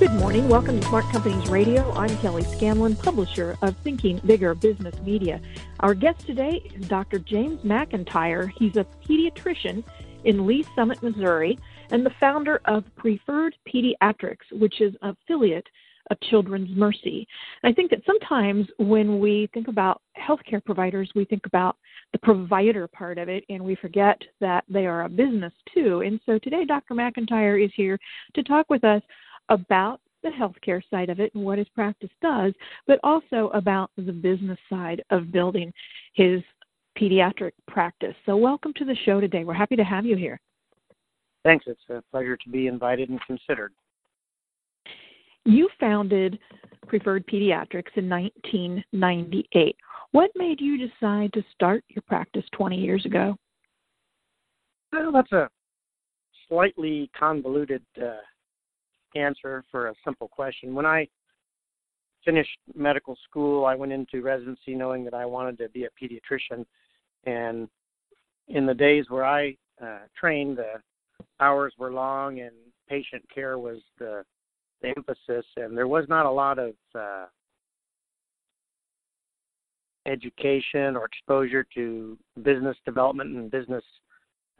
Good 0.00 0.12
morning. 0.14 0.48
Welcome 0.48 0.80
to 0.80 0.86
Smart 0.88 1.04
Companies 1.12 1.48
Radio. 1.48 1.92
I'm 1.92 2.14
Kelly 2.18 2.42
Scanlon, 2.42 2.96
publisher 2.96 3.56
of 3.62 3.76
Thinking 3.84 4.20
Bigger 4.26 4.52
Business 4.52 4.94
Media. 5.02 5.40
Our 5.80 5.94
guest 5.94 6.26
today 6.26 6.68
is 6.74 6.88
Dr. 6.88 7.20
James 7.20 7.60
McIntyre. 7.60 8.50
He's 8.58 8.76
a 8.76 8.84
pediatrician 9.06 9.84
in 10.24 10.46
Lee's 10.46 10.66
Summit, 10.74 11.00
Missouri, 11.00 11.60
and 11.90 12.04
the 12.04 12.10
founder 12.18 12.60
of 12.64 12.84
Preferred 12.96 13.54
Pediatrics, 13.72 14.50
which 14.52 14.80
is 14.80 14.94
an 15.00 15.10
affiliate 15.10 15.68
of 16.10 16.20
Children's 16.28 16.76
Mercy. 16.76 17.26
And 17.62 17.72
I 17.72 17.74
think 17.74 17.90
that 17.90 18.02
sometimes 18.04 18.66
when 18.78 19.20
we 19.20 19.48
think 19.54 19.68
about 19.68 20.02
healthcare 20.18 20.62
providers, 20.64 21.10
we 21.14 21.24
think 21.24 21.46
about 21.46 21.76
the 22.12 22.18
provider 22.18 22.86
part 22.88 23.18
of 23.18 23.28
it 23.28 23.44
and 23.48 23.62
we 23.62 23.74
forget 23.76 24.20
that 24.40 24.64
they 24.68 24.86
are 24.86 25.04
a 25.04 25.08
business 25.08 25.52
too. 25.72 26.02
And 26.02 26.20
so 26.26 26.38
today, 26.38 26.64
Dr. 26.64 26.94
McIntyre 26.94 27.64
is 27.64 27.70
here 27.76 27.98
to 28.34 28.42
talk 28.42 28.68
with 28.68 28.84
us 28.84 29.02
about 29.48 30.00
the 30.22 30.30
healthcare 30.30 30.82
side 30.90 31.10
of 31.10 31.20
it 31.20 31.34
and 31.34 31.44
what 31.44 31.58
his 31.58 31.68
practice 31.74 32.10
does, 32.22 32.52
but 32.86 32.98
also 33.02 33.50
about 33.54 33.90
the 33.96 34.12
business 34.12 34.58
side 34.70 35.02
of 35.10 35.30
building 35.30 35.72
his 36.14 36.40
pediatric 36.98 37.52
practice. 37.68 38.14
So, 38.26 38.36
welcome 38.36 38.72
to 38.76 38.84
the 38.84 38.96
show 39.04 39.20
today. 39.20 39.44
We're 39.44 39.54
happy 39.54 39.76
to 39.76 39.84
have 39.84 40.06
you 40.06 40.16
here. 40.16 40.40
Thanks. 41.44 41.66
It's 41.68 41.80
a 41.90 42.02
pleasure 42.10 42.36
to 42.36 42.48
be 42.48 42.66
invited 42.66 43.10
and 43.10 43.20
considered. 43.26 43.72
You 45.44 45.68
founded 45.78 46.38
Preferred 46.86 47.26
Pediatrics 47.26 47.96
in 47.96 48.08
1998. 48.08 49.76
What 50.12 50.30
made 50.36 50.60
you 50.60 50.78
decide 50.78 51.32
to 51.34 51.44
start 51.52 51.84
your 51.88 52.02
practice 52.06 52.44
20 52.52 52.76
years 52.76 53.04
ago? 53.04 53.36
Well, 54.92 55.12
that's 55.12 55.32
a 55.32 55.50
slightly 56.48 57.10
convoluted 57.18 57.82
uh, 58.00 58.14
answer 59.14 59.64
for 59.70 59.88
a 59.88 59.94
simple 60.04 60.28
question. 60.28 60.74
When 60.74 60.86
I 60.86 61.08
finished 62.24 62.58
medical 62.74 63.16
school, 63.28 63.66
I 63.66 63.74
went 63.74 63.92
into 63.92 64.22
residency 64.22 64.74
knowing 64.74 65.04
that 65.04 65.14
I 65.14 65.26
wanted 65.26 65.58
to 65.58 65.68
be 65.68 65.84
a 65.84 65.88
pediatrician. 66.00 66.64
And 67.24 67.68
in 68.48 68.66
the 68.66 68.74
days 68.74 69.06
where 69.08 69.24
I 69.24 69.56
uh, 69.82 70.00
trained, 70.18 70.58
the 70.58 70.80
hours 71.40 71.74
were 71.78 71.92
long 71.92 72.40
and 72.40 72.52
patient 72.88 73.24
care 73.34 73.58
was 73.58 73.78
the, 73.98 74.24
the 74.82 74.92
emphasis, 74.96 75.46
and 75.56 75.76
there 75.76 75.88
was 75.88 76.04
not 76.08 76.26
a 76.26 76.30
lot 76.30 76.58
of 76.58 76.74
uh, 76.94 77.26
education 80.06 80.96
or 80.96 81.06
exposure 81.06 81.66
to 81.74 82.18
business 82.42 82.76
development 82.84 83.36
and 83.36 83.50
business 83.50 83.84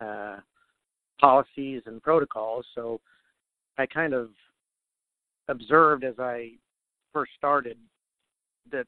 uh, 0.00 0.36
policies 1.20 1.82
and 1.86 2.02
protocols. 2.02 2.64
So 2.74 3.00
I 3.78 3.86
kind 3.86 4.14
of 4.14 4.30
observed 5.48 6.04
as 6.04 6.14
I 6.18 6.52
first 7.12 7.32
started 7.36 7.76
that 8.70 8.86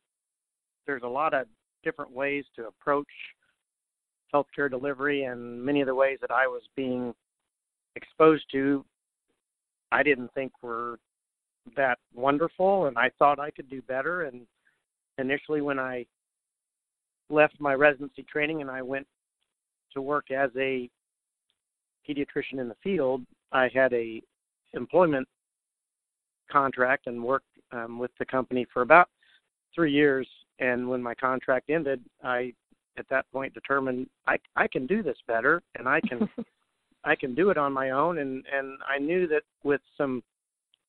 there's 0.87 1.03
a 1.03 1.09
lot 1.09 1.35
of 1.35 1.47
different 1.83 2.11
ways 2.11 2.45
to 2.57 2.67
approach 2.67 3.07
healthcare 4.35 4.69
delivery, 4.69 5.25
and 5.25 5.63
many 5.63 5.81
of 5.81 5.87
the 5.87 5.95
ways 5.95 6.19
that 6.21 6.31
I 6.31 6.47
was 6.47 6.63
being 6.75 7.15
exposed 7.95 8.45
to, 8.53 8.85
I 9.93 10.03
didn't 10.03 10.33
think 10.35 10.53
were 10.63 10.99
that 11.77 11.99
wonderful, 12.15 12.87
and 12.87 12.99
I 12.99 13.11
thought 13.19 13.39
I 13.39 13.51
could 13.51 13.69
do 13.71 13.83
better. 13.83 14.23
And 14.23 14.47
initially, 15.19 15.61
when 15.61 15.79
I 15.79 16.07
left 17.31 17.61
my 17.61 17.75
residency 17.75 18.25
training 18.25 18.61
and 18.61 18.71
I 18.71 18.83
went 18.83 19.07
to 19.95 20.03
work 20.03 20.31
as 20.31 20.51
a 20.57 20.89
pediatrician 22.09 22.61
in 22.61 22.69
the 22.69 22.77
field, 22.83 23.23
I 23.53 23.69
had 23.73 23.93
a 23.93 24.23
employment 24.75 25.27
contract 26.51 27.07
and 27.07 27.23
worked 27.23 27.47
um, 27.73 27.99
with 27.99 28.11
the 28.19 28.25
company 28.25 28.67
for 28.73 28.83
about 28.83 29.09
three 29.75 29.93
years. 29.93 30.27
And 30.59 30.89
when 30.89 31.03
my 31.03 31.15
contract 31.15 31.71
ended, 31.71 32.03
I 32.23 32.53
at 32.99 33.07
that 33.11 33.31
point 33.31 33.53
determined 33.53 34.09
I 34.27 34.39
I 34.57 34.67
can 34.69 34.87
do 34.87 35.03
this 35.03 35.19
better 35.27 35.63
and 35.79 35.89
I 35.89 36.01
can 36.01 36.29
I 37.05 37.15
can 37.15 37.35
do 37.35 37.51
it 37.51 37.59
on 37.59 37.73
my 37.73 37.91
own. 37.91 38.19
And 38.19 38.45
and 38.53 38.79
I 38.89 38.99
knew 38.99 39.27
that 39.29 39.43
with 39.65 39.81
some 39.97 40.23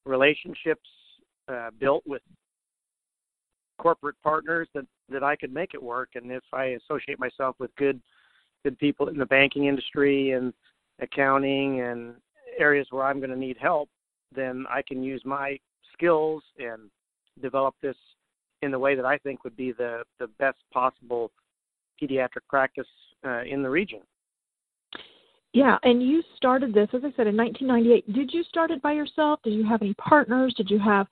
relationships 0.05 0.89
uh, 1.47 1.69
built 1.79 2.03
with 2.05 2.21
corporate 3.77 4.15
partners 4.23 4.67
that 4.73 4.85
that 5.09 5.23
I 5.23 5.35
could 5.35 5.53
make 5.53 5.73
it 5.73 5.81
work. 5.83 6.09
And 6.15 6.31
if 6.31 6.43
I 6.53 6.77
associate 6.89 7.19
myself 7.19 7.55
with 7.59 7.75
good 7.75 8.01
good 8.63 8.77
people 8.79 9.07
in 9.09 9.17
the 9.17 9.25
banking 9.25 9.65
industry 9.65 10.31
and 10.31 10.53
accounting 10.99 11.81
and 11.81 12.15
areas 12.57 12.87
where 12.89 13.05
I'm 13.05 13.19
going 13.19 13.29
to 13.29 13.37
need 13.37 13.57
help, 13.59 13.89
then 14.35 14.65
I 14.69 14.81
can 14.81 15.03
use 15.03 15.21
my 15.25 15.57
skills 15.93 16.43
and 16.57 16.89
develop 17.41 17.75
this 17.81 17.95
in 18.61 18.71
the 18.71 18.79
way 18.79 18.95
that 18.95 19.05
I 19.05 19.17
think 19.19 19.43
would 19.43 19.55
be 19.55 19.71
the, 19.71 20.03
the 20.19 20.27
best 20.39 20.57
possible 20.73 21.31
pediatric 22.01 22.45
practice 22.49 22.87
uh, 23.25 23.43
in 23.43 23.61
the 23.61 23.69
region. 23.69 24.01
Yeah, 25.53 25.77
and 25.83 26.03
you 26.03 26.21
started 26.35 26.73
this, 26.73 26.89
as 26.93 27.01
I 27.03 27.13
said, 27.15 27.27
in 27.27 27.37
1998. 27.37 28.13
Did 28.13 28.31
you 28.33 28.43
start 28.43 28.69
it 28.71 28.81
by 28.81 28.93
yourself? 28.93 29.39
Did 29.43 29.53
you 29.53 29.65
have 29.65 29.81
any 29.81 29.93
partners? 29.95 30.53
Did 30.55 30.69
you 30.69 30.79
have 30.79 31.07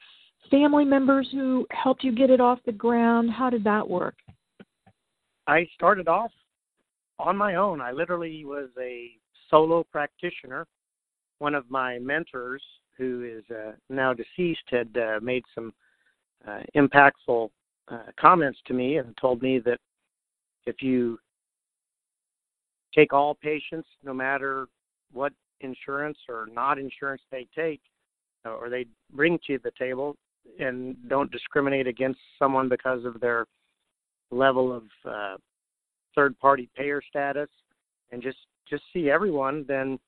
family 0.52 0.86
members 0.86 1.28
who 1.32 1.66
helped 1.72 2.04
you 2.04 2.12
get 2.12 2.30
it 2.30 2.42
off 2.42 2.60
the 2.66 2.72
ground? 2.72 3.32
How 3.32 3.50
did 3.50 3.64
that 3.64 3.88
work? 3.88 4.16
I 5.48 5.68
started 5.74 6.08
off 6.08 6.32
on 7.18 7.38
my 7.38 7.56
own. 7.56 7.82
I 7.82 7.92
literally 7.92 8.46
was 8.46 8.70
a 8.80 9.12
solo 9.50 9.84
practitioner 9.92 10.68
one 11.40 11.56
of 11.56 11.70
my 11.70 12.00
mentors, 12.00 12.64
who 12.98 13.24
is 13.24 13.44
uh, 13.56 13.72
now 13.90 14.14
deceased, 14.14 14.64
had 14.68 14.90
uh, 14.98 15.20
made 15.22 15.44
some 15.54 15.74
uh, 16.48 16.60
impactful 16.76 17.50
uh, 17.88 18.04
comments 18.20 18.60
to 18.66 18.74
me 18.74 18.98
and 18.98 19.16
told 19.18 19.42
me 19.42 19.60
that 19.60 19.80
if 20.66 20.82
you 20.82 21.20
take 22.94 23.14
all 23.14 23.36
patients, 23.36 23.88
no 24.04 24.14
matter 24.14 24.68
what 25.12 25.34
insurance 25.62 26.18
or 26.30 26.48
not 26.54 26.80
insurance 26.80 27.22
they 27.32 27.48
take 27.56 27.82
uh, 28.46 28.52
or 28.52 28.70
they 28.70 28.86
bring 29.14 29.40
to 29.48 29.60
the 29.64 29.72
table, 29.78 30.16
and 30.60 30.96
don't 31.10 31.32
discriminate 31.32 31.88
against 31.88 32.20
someone 32.38 32.70
because 32.70 33.04
of 33.04 33.20
their 33.20 33.46
level 34.32 34.72
of 34.72 34.84
uh, 35.10 35.36
third 36.14 36.38
party 36.40 36.70
payer 36.76 37.02
status 37.08 37.50
and 38.12 38.22
just 38.22 38.38
just 38.70 38.84
see 38.94 39.10
everyone 39.10 39.66
then 39.68 40.00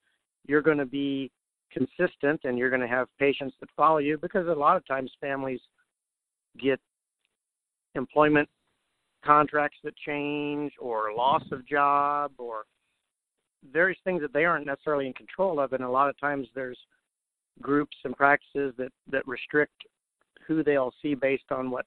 you're 0.47 0.61
going 0.61 0.77
to 0.77 0.85
be 0.85 1.29
consistent 1.71 2.41
and 2.43 2.57
you're 2.57 2.69
going 2.69 2.81
to 2.81 2.87
have 2.87 3.07
patients 3.19 3.55
that 3.59 3.69
follow 3.75 3.97
you 3.97 4.17
because 4.17 4.47
a 4.47 4.51
lot 4.51 4.77
of 4.77 4.85
times 4.87 5.11
families 5.19 5.59
get 6.59 6.79
employment 7.95 8.47
contracts 9.25 9.77
that 9.83 9.95
change 9.97 10.71
or 10.79 11.13
loss 11.13 11.43
of 11.51 11.67
job 11.67 12.31
or 12.37 12.63
various 13.71 13.99
things 14.03 14.21
that 14.21 14.33
they 14.33 14.45
aren't 14.45 14.65
necessarily 14.65 15.07
in 15.07 15.13
control 15.13 15.59
of 15.59 15.73
and 15.73 15.83
a 15.83 15.89
lot 15.89 16.09
of 16.09 16.19
times 16.19 16.47
there's 16.55 16.77
groups 17.61 17.97
and 18.05 18.15
practices 18.15 18.73
that 18.77 18.91
that 19.09 19.27
restrict 19.27 19.73
who 20.47 20.63
they'll 20.63 20.93
see 21.01 21.15
based 21.15 21.51
on 21.51 21.69
what 21.71 21.85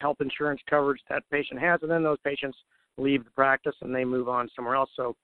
health 0.00 0.16
insurance 0.20 0.60
coverage 0.68 1.00
that 1.08 1.22
patient 1.30 1.60
has 1.60 1.80
and 1.82 1.90
then 1.90 2.02
those 2.02 2.18
patients 2.24 2.56
leave 2.98 3.24
the 3.24 3.30
practice 3.30 3.74
and 3.80 3.94
they 3.94 4.04
move 4.04 4.28
on 4.28 4.48
somewhere 4.54 4.74
else. 4.74 4.90
So 4.96 5.16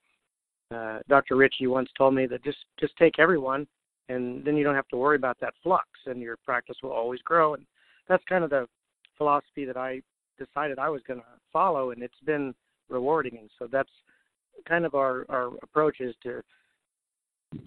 uh, 0.71 0.99
Dr. 1.07 1.35
Ritchie 1.35 1.67
once 1.67 1.89
told 1.97 2.15
me 2.15 2.25
that 2.27 2.43
just 2.43 2.57
just 2.79 2.95
take 2.97 3.19
everyone, 3.19 3.67
and 4.09 4.43
then 4.43 4.57
you 4.57 4.63
don't 4.63 4.75
have 4.75 4.87
to 4.89 4.97
worry 4.97 5.15
about 5.15 5.37
that 5.41 5.53
flux, 5.61 5.87
and 6.05 6.21
your 6.21 6.37
practice 6.45 6.77
will 6.81 6.91
always 6.91 7.21
grow. 7.21 7.53
And 7.53 7.65
that's 8.07 8.23
kind 8.27 8.43
of 8.43 8.49
the 8.49 8.67
philosophy 9.17 9.65
that 9.65 9.77
I 9.77 10.01
decided 10.37 10.79
I 10.79 10.89
was 10.89 11.01
going 11.07 11.19
to 11.19 11.25
follow, 11.53 11.91
and 11.91 12.01
it's 12.01 12.13
been 12.25 12.53
rewarding. 12.89 13.37
And 13.37 13.49
so 13.59 13.67
that's 13.71 13.89
kind 14.67 14.85
of 14.85 14.95
our 14.95 15.25
our 15.29 15.51
approach 15.61 15.99
is 15.99 16.15
to 16.23 16.41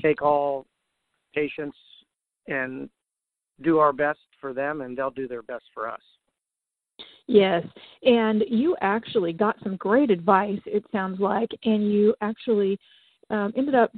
take 0.03 0.23
all 0.23 0.67
patients 1.35 1.77
and 2.47 2.89
do 3.63 3.79
our 3.79 3.93
best 3.93 4.21
for 4.41 4.53
them, 4.53 4.81
and 4.81 4.97
they'll 4.97 5.11
do 5.11 5.29
their 5.29 5.43
best 5.43 5.65
for 5.75 5.89
us. 5.89 6.01
Yes, 7.31 7.63
and 8.05 8.43
you 8.49 8.75
actually 8.81 9.35
got 9.35 9.57
some 9.63 9.77
great 9.77 10.11
advice, 10.11 10.61
it 10.65 10.83
sounds 10.91 11.21
like, 11.21 11.51
and 11.63 11.93
you 11.93 12.15
actually 12.23 12.79
um, 13.29 13.53
ended 13.55 13.75
up 13.75 13.93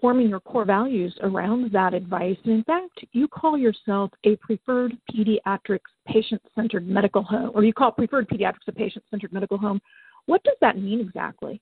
forming 0.00 0.28
your 0.28 0.40
core 0.40 0.64
values 0.64 1.16
around 1.22 1.70
that 1.72 1.94
advice. 1.94 2.36
And 2.44 2.54
in 2.54 2.64
fact, 2.64 3.04
you 3.12 3.28
call 3.28 3.56
yourself 3.56 4.10
a 4.24 4.34
preferred 4.36 4.96
pediatrics 5.12 5.78
patient 6.08 6.42
centered 6.56 6.88
medical 6.88 7.22
home, 7.22 7.52
or 7.54 7.62
you 7.62 7.72
call 7.72 7.92
preferred 7.92 8.28
pediatrics 8.28 8.66
a 8.66 8.72
patient 8.72 9.04
centered 9.10 9.32
medical 9.32 9.56
home. 9.56 9.80
What 10.26 10.42
does 10.42 10.56
that 10.60 10.76
mean 10.76 11.00
exactly? 11.00 11.60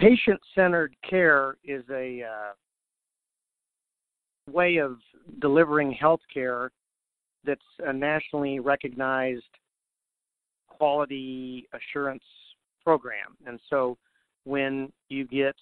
Patient 0.00 0.40
centered 0.56 0.96
care 1.08 1.56
is 1.62 1.84
a 1.88 2.22
uh, 2.24 2.52
way 4.50 4.78
of 4.78 4.96
delivering 5.40 5.92
health 5.92 6.20
care 6.32 6.72
that's 7.44 7.60
a 7.86 7.92
nationally 7.92 8.60
recognized 8.60 9.42
quality 10.68 11.66
assurance 11.74 12.22
program. 12.84 13.36
And 13.46 13.60
so 13.68 13.96
when 14.44 14.92
you 15.08 15.26
get 15.26 15.54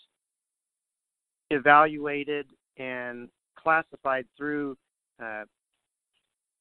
evaluated 1.51 2.47
and 2.77 3.29
classified 3.57 4.27
through 4.37 4.77
uh, 5.23 5.45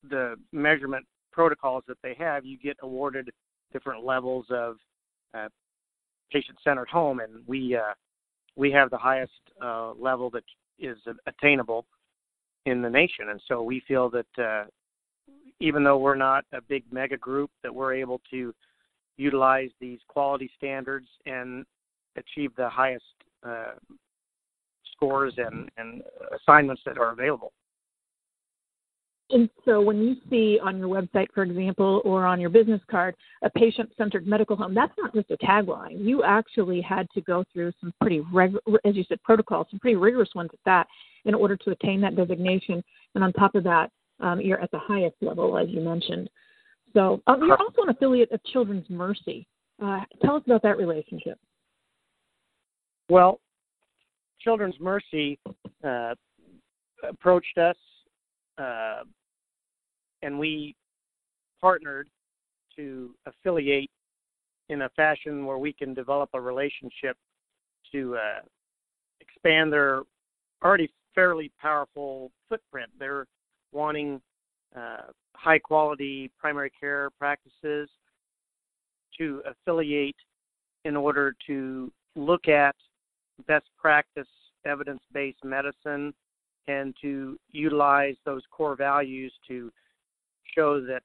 the 0.09 0.35
measurement 0.51 1.05
protocols 1.31 1.83
that 1.87 1.97
they 2.01 2.15
have, 2.17 2.45
you 2.45 2.57
get 2.57 2.77
awarded 2.81 3.29
different 3.73 4.03
levels 4.03 4.45
of 4.49 4.77
uh, 5.33 5.49
patient-centered 6.31 6.87
home, 6.89 7.19
and 7.19 7.43
we 7.45 7.75
uh, 7.75 7.93
we 8.55 8.71
have 8.71 8.89
the 8.89 8.97
highest 8.97 9.31
uh, 9.61 9.91
level 9.93 10.29
that 10.31 10.43
is 10.79 10.97
attainable 11.27 11.85
in 12.65 12.81
the 12.81 12.89
nation. 12.89 13.29
And 13.29 13.41
so 13.47 13.61
we 13.61 13.81
feel 13.87 14.09
that 14.09 14.43
uh, 14.43 14.65
even 15.59 15.83
though 15.83 15.97
we're 15.97 16.15
not 16.15 16.45
a 16.53 16.61
big 16.61 16.83
mega 16.91 17.17
group, 17.17 17.51
that 17.63 17.73
we're 17.73 17.93
able 17.93 18.21
to 18.31 18.53
utilize 19.17 19.69
these 19.79 19.99
quality 20.07 20.49
standards 20.55 21.07
and 21.25 21.65
achieve 22.15 22.51
the 22.55 22.69
highest 22.69 23.05
uh, 23.47 23.73
scores 24.93 25.33
and, 25.37 25.69
and 25.77 26.01
assignments 26.35 26.81
that 26.85 26.97
are 26.97 27.11
available. 27.11 27.51
And 29.29 29.49
so 29.65 29.81
when 29.81 30.01
you 30.01 30.15
see 30.29 30.57
on 30.63 30.77
your 30.77 30.87
website, 30.87 31.27
for 31.33 31.43
example, 31.43 32.01
or 32.05 32.25
on 32.25 32.39
your 32.39 32.49
business 32.49 32.79
card, 32.89 33.13
a 33.41 33.49
patient 33.49 33.91
centered 33.97 34.25
medical 34.25 34.55
home, 34.55 34.73
that's 34.73 34.93
not 34.97 35.13
just 35.13 35.29
a 35.31 35.37
tagline. 35.37 35.99
You 35.99 36.23
actually 36.23 36.79
had 36.79 37.09
to 37.13 37.21
go 37.21 37.43
through 37.51 37.73
some 37.81 37.93
pretty, 37.99 38.21
reg- 38.31 38.55
as 38.85 38.95
you 38.95 39.03
said, 39.09 39.21
protocols, 39.23 39.67
some 39.69 39.79
pretty 39.79 39.97
rigorous 39.97 40.29
ones 40.33 40.49
at 40.53 40.59
that, 40.65 40.87
in 41.25 41.33
order 41.33 41.57
to 41.57 41.71
attain 41.71 41.99
that 42.01 42.15
designation. 42.15 42.81
And 43.15 43.23
on 43.23 43.33
top 43.33 43.55
of 43.55 43.65
that, 43.65 43.91
um, 44.19 44.41
you're 44.41 44.61
at 44.61 44.71
the 44.71 44.79
highest 44.79 45.15
level, 45.21 45.57
as 45.57 45.69
you 45.69 45.81
mentioned. 45.81 46.29
So 46.93 47.21
um, 47.27 47.43
you're 47.45 47.57
also 47.57 47.83
an 47.83 47.89
affiliate 47.89 48.31
of 48.31 48.43
Children's 48.45 48.89
Mercy. 48.89 49.47
Uh, 49.83 50.01
tell 50.23 50.35
us 50.35 50.43
about 50.45 50.63
that 50.63 50.77
relationship. 50.77 51.37
Well, 53.09 53.39
Children's 54.41 54.79
Mercy 54.79 55.39
uh, 55.83 56.15
approached 57.07 57.57
us 57.57 57.75
uh, 58.57 59.03
and 60.21 60.39
we 60.39 60.75
partnered 61.61 62.09
to 62.75 63.13
affiliate 63.25 63.89
in 64.69 64.83
a 64.83 64.89
fashion 64.89 65.45
where 65.45 65.57
we 65.57 65.71
can 65.73 65.93
develop 65.93 66.29
a 66.33 66.41
relationship 66.41 67.17
to 67.91 68.15
uh, 68.15 68.41
expand 69.21 69.71
their 69.71 70.01
already 70.63 70.89
fairly 71.15 71.51
powerful 71.59 72.31
footprint. 72.49 72.89
They're 72.99 73.25
wanting 73.71 74.21
uh, 74.75 75.11
high 75.33 75.59
quality 75.59 76.31
primary 76.39 76.71
care 76.79 77.09
practices 77.17 77.89
to 79.17 79.41
affiliate 79.45 80.15
in 80.85 80.95
order 80.95 81.35
to 81.47 81.91
look 82.15 82.47
at 82.47 82.75
best 83.47 83.65
practice 83.77 84.27
evidence 84.65 85.01
based 85.13 85.43
medicine 85.43 86.13
and 86.67 86.93
to 87.01 87.37
utilize 87.51 88.15
those 88.25 88.41
core 88.51 88.75
values 88.75 89.31
to 89.47 89.71
show 90.55 90.81
that 90.81 91.01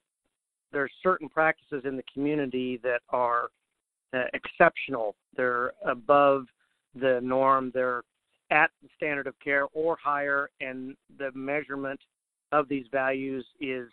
there 0.73 0.82
are 0.82 0.91
certain 1.03 1.29
practices 1.29 1.82
in 1.85 1.97
the 1.97 2.03
community 2.12 2.81
that 2.82 3.00
are 3.11 3.49
uh, 4.14 4.25
exceptional. 4.35 5.14
They're 5.37 5.73
above 5.87 6.47
the 6.94 7.20
norm. 7.23 7.70
They're 7.73 8.03
at 8.50 8.70
the 8.82 8.88
standard 8.97 9.26
of 9.26 9.35
care 9.43 9.67
or 9.73 9.97
higher, 10.03 10.50
and 10.61 10.97
the 11.19 11.31
measurement 11.35 12.00
of 12.52 12.69
these 12.69 12.87
values 12.93 13.44
is 13.60 13.88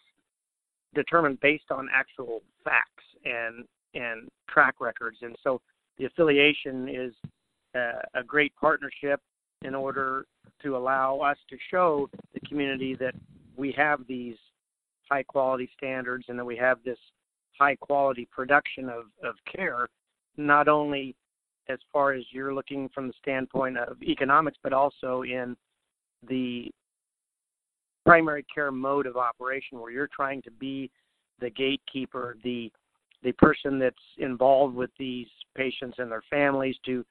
determined 0.93 1.39
based 1.39 1.71
on 1.71 1.87
actual 1.93 2.41
facts 2.63 3.03
and 3.25 3.65
and 3.95 4.29
track 4.47 4.75
records. 4.79 5.17
And 5.21 5.35
so 5.43 5.61
the 5.97 6.05
affiliation 6.05 6.87
is 6.87 7.13
uh, 7.75 8.01
a 8.13 8.23
great 8.23 8.53
partnership 8.55 9.19
in 9.63 9.73
order 9.73 10.25
to 10.61 10.77
allow 10.77 11.19
us 11.19 11.37
to 11.49 11.57
show 11.71 12.09
the 12.33 12.39
community 12.41 12.95
that 12.95 13.15
we 13.57 13.71
have 13.75 14.01
these 14.07 14.37
high 15.09 15.23
quality 15.23 15.69
standards 15.75 16.25
and 16.27 16.37
that 16.37 16.45
we 16.45 16.55
have 16.55 16.77
this 16.85 16.99
high 17.59 17.75
quality 17.75 18.27
production 18.31 18.89
of, 18.89 19.05
of 19.23 19.35
care, 19.53 19.87
not 20.37 20.67
only 20.67 21.15
as 21.67 21.79
far 21.91 22.13
as 22.13 22.23
you're 22.31 22.53
looking 22.53 22.89
from 22.93 23.07
the 23.07 23.13
standpoint 23.21 23.77
of 23.77 24.01
economics, 24.01 24.57
but 24.63 24.73
also 24.73 25.23
in 25.23 25.55
the 26.27 26.71
primary 28.09 28.43
care 28.51 28.71
mode 28.71 29.05
of 29.05 29.17
operation 29.17 29.79
where 29.79 29.91
you're 29.91 30.09
trying 30.11 30.41
to 30.41 30.49
be 30.49 30.89
the 31.39 31.49
gatekeeper, 31.51 32.37
the 32.43 32.71
the 33.21 33.31
person 33.33 33.77
that's 33.77 33.95
involved 34.17 34.73
with 34.75 34.89
these 34.97 35.27
patients 35.55 35.97
and 35.99 36.11
their 36.11 36.23
families 36.27 36.75
to 36.83 37.05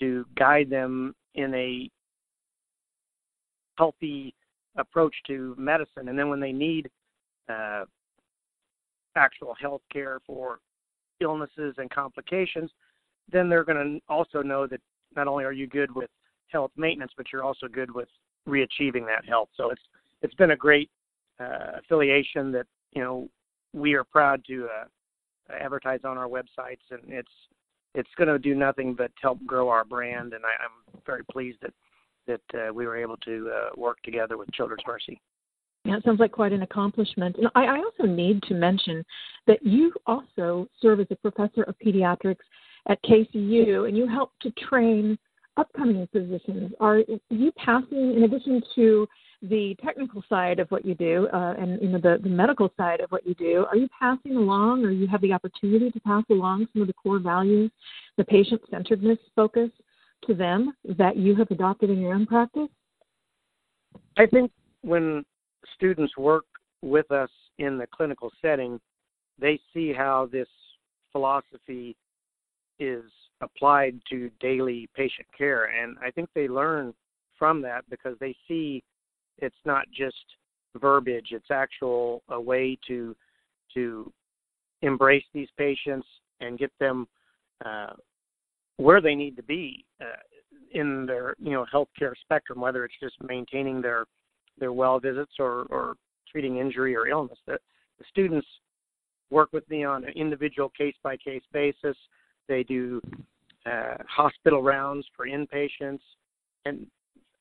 to 0.00 0.24
guide 0.36 0.68
them 0.68 1.14
in 1.36 1.54
a 1.54 1.88
healthy 3.78 4.34
approach 4.76 5.14
to 5.28 5.54
medicine. 5.56 6.08
And 6.08 6.18
then 6.18 6.28
when 6.28 6.40
they 6.40 6.50
need 6.50 6.90
uh, 7.48 7.84
actual 9.14 9.54
health 9.60 9.82
care 9.92 10.18
for 10.26 10.58
illnesses 11.20 11.76
and 11.78 11.88
complications, 11.88 12.70
then 13.30 13.48
they're 13.48 13.64
going 13.64 14.00
to 14.00 14.12
also 14.12 14.42
know 14.42 14.66
that 14.66 14.80
not 15.14 15.28
only 15.28 15.44
are 15.44 15.52
you 15.52 15.68
good 15.68 15.94
with 15.94 16.10
health 16.48 16.72
maintenance, 16.76 17.12
but 17.16 17.26
you're 17.32 17.44
also 17.44 17.68
good 17.68 17.94
with 17.94 18.08
reachieving 18.48 19.06
that 19.06 19.24
health. 19.24 19.48
So 19.56 19.70
it's 19.70 19.82
it's 20.22 20.34
been 20.34 20.52
a 20.52 20.56
great 20.56 20.90
uh, 21.40 21.78
affiliation 21.78 22.52
that 22.52 22.66
you 22.92 23.02
know 23.02 23.28
we 23.72 23.94
are 23.94 24.04
proud 24.04 24.44
to 24.46 24.66
uh, 24.66 24.84
advertise 25.52 26.00
on 26.04 26.16
our 26.16 26.28
websites, 26.28 26.82
and 26.90 27.00
it's 27.08 27.30
it's 27.94 28.10
going 28.16 28.28
to 28.28 28.38
do 28.38 28.54
nothing 28.54 28.94
but 28.94 29.10
help 29.20 29.38
grow 29.44 29.68
our 29.68 29.84
brand. 29.84 30.32
And 30.32 30.44
I, 30.44 30.64
I'm 30.64 31.00
very 31.04 31.24
pleased 31.30 31.58
that 31.62 31.74
that 32.26 32.68
uh, 32.68 32.72
we 32.72 32.86
were 32.86 32.96
able 32.96 33.16
to 33.18 33.50
uh, 33.52 33.70
work 33.76 34.00
together 34.02 34.38
with 34.38 34.50
Children's 34.52 34.84
Mercy. 34.86 35.20
Yeah, 35.84 35.96
it 35.96 36.04
sounds 36.04 36.20
like 36.20 36.30
quite 36.30 36.52
an 36.52 36.62
accomplishment. 36.62 37.36
And 37.36 37.48
I, 37.56 37.64
I 37.64 37.78
also 37.78 38.04
need 38.04 38.42
to 38.44 38.54
mention 38.54 39.04
that 39.48 39.64
you 39.64 39.92
also 40.06 40.68
serve 40.80 41.00
as 41.00 41.08
a 41.10 41.16
professor 41.16 41.64
of 41.64 41.74
pediatrics 41.84 42.36
at 42.88 43.02
KCU, 43.02 43.88
and 43.88 43.96
you 43.96 44.06
help 44.06 44.32
to 44.42 44.50
train 44.52 45.18
upcoming 45.56 46.08
physicians. 46.12 46.72
Are 46.80 47.02
you 47.30 47.52
passing, 47.56 48.14
in 48.16 48.22
addition 48.22 48.62
to 48.76 49.06
the 49.42 49.76
technical 49.84 50.22
side 50.28 50.60
of 50.60 50.70
what 50.70 50.84
you 50.84 50.94
do 50.94 51.28
uh, 51.32 51.54
and 51.58 51.80
you 51.82 51.88
know 51.88 51.98
the, 51.98 52.18
the 52.22 52.28
medical 52.28 52.72
side 52.76 53.00
of 53.00 53.10
what 53.10 53.26
you 53.26 53.34
do, 53.34 53.66
are 53.68 53.76
you 53.76 53.88
passing 53.98 54.36
along, 54.36 54.84
or 54.84 54.90
you 54.90 55.06
have 55.06 55.20
the 55.20 55.32
opportunity 55.32 55.90
to 55.90 56.00
pass 56.00 56.22
along 56.30 56.66
some 56.72 56.82
of 56.82 56.88
the 56.88 56.94
core 56.94 57.18
values, 57.18 57.70
the 58.16 58.24
patient-centeredness 58.24 59.18
focus 59.34 59.70
to 60.26 60.34
them 60.34 60.72
that 60.84 61.16
you 61.16 61.34
have 61.34 61.50
adopted 61.50 61.90
in 61.90 61.98
your 62.00 62.14
own 62.14 62.26
practice? 62.26 62.68
I 64.16 64.26
think 64.26 64.52
when 64.82 65.24
students 65.74 66.16
work 66.16 66.44
with 66.82 67.10
us 67.10 67.30
in 67.58 67.78
the 67.78 67.86
clinical 67.86 68.30
setting, 68.40 68.80
they 69.38 69.58
see 69.74 69.92
how 69.92 70.28
this 70.30 70.48
philosophy 71.10 71.96
is 72.78 73.02
applied 73.40 74.00
to 74.10 74.30
daily 74.40 74.88
patient 74.94 75.26
care. 75.36 75.64
And 75.64 75.96
I 76.04 76.10
think 76.10 76.28
they 76.34 76.48
learn 76.48 76.94
from 77.38 77.60
that 77.62 77.84
because 77.90 78.16
they 78.20 78.36
see 78.46 78.82
it's 79.42 79.54
not 79.64 79.86
just 79.94 80.16
verbiage, 80.76 81.28
it's 81.32 81.50
actual 81.50 82.22
a 82.28 82.40
way 82.40 82.78
to 82.88 83.14
to 83.74 84.10
embrace 84.82 85.24
these 85.32 85.48
patients 85.56 86.06
and 86.40 86.58
get 86.58 86.72
them 86.80 87.06
uh, 87.64 87.92
where 88.76 89.00
they 89.00 89.14
need 89.14 89.36
to 89.36 89.42
be 89.42 89.84
uh, 90.00 90.04
in 90.72 91.06
their 91.06 91.34
you 91.38 91.52
know 91.52 91.66
healthcare 91.72 92.14
spectrum, 92.22 92.60
whether 92.60 92.84
it's 92.84 92.94
just 93.00 93.16
maintaining 93.22 93.82
their 93.82 94.06
their 94.58 94.72
well 94.72 94.98
visits 94.98 95.32
or, 95.38 95.66
or 95.70 95.96
treating 96.30 96.58
injury 96.58 96.96
or 96.96 97.06
illness. 97.06 97.38
The, 97.46 97.58
the 97.98 98.04
students 98.10 98.46
work 99.30 99.50
with 99.52 99.68
me 99.70 99.84
on 99.84 100.04
an 100.04 100.12
individual 100.14 100.70
case 100.70 100.94
by 101.02 101.16
case 101.16 101.42
basis. 101.52 101.96
They 102.48 102.62
do 102.62 103.00
uh, 103.66 103.96
hospital 104.08 104.62
rounds 104.62 105.06
for 105.16 105.26
inpatients, 105.26 106.00
and 106.64 106.86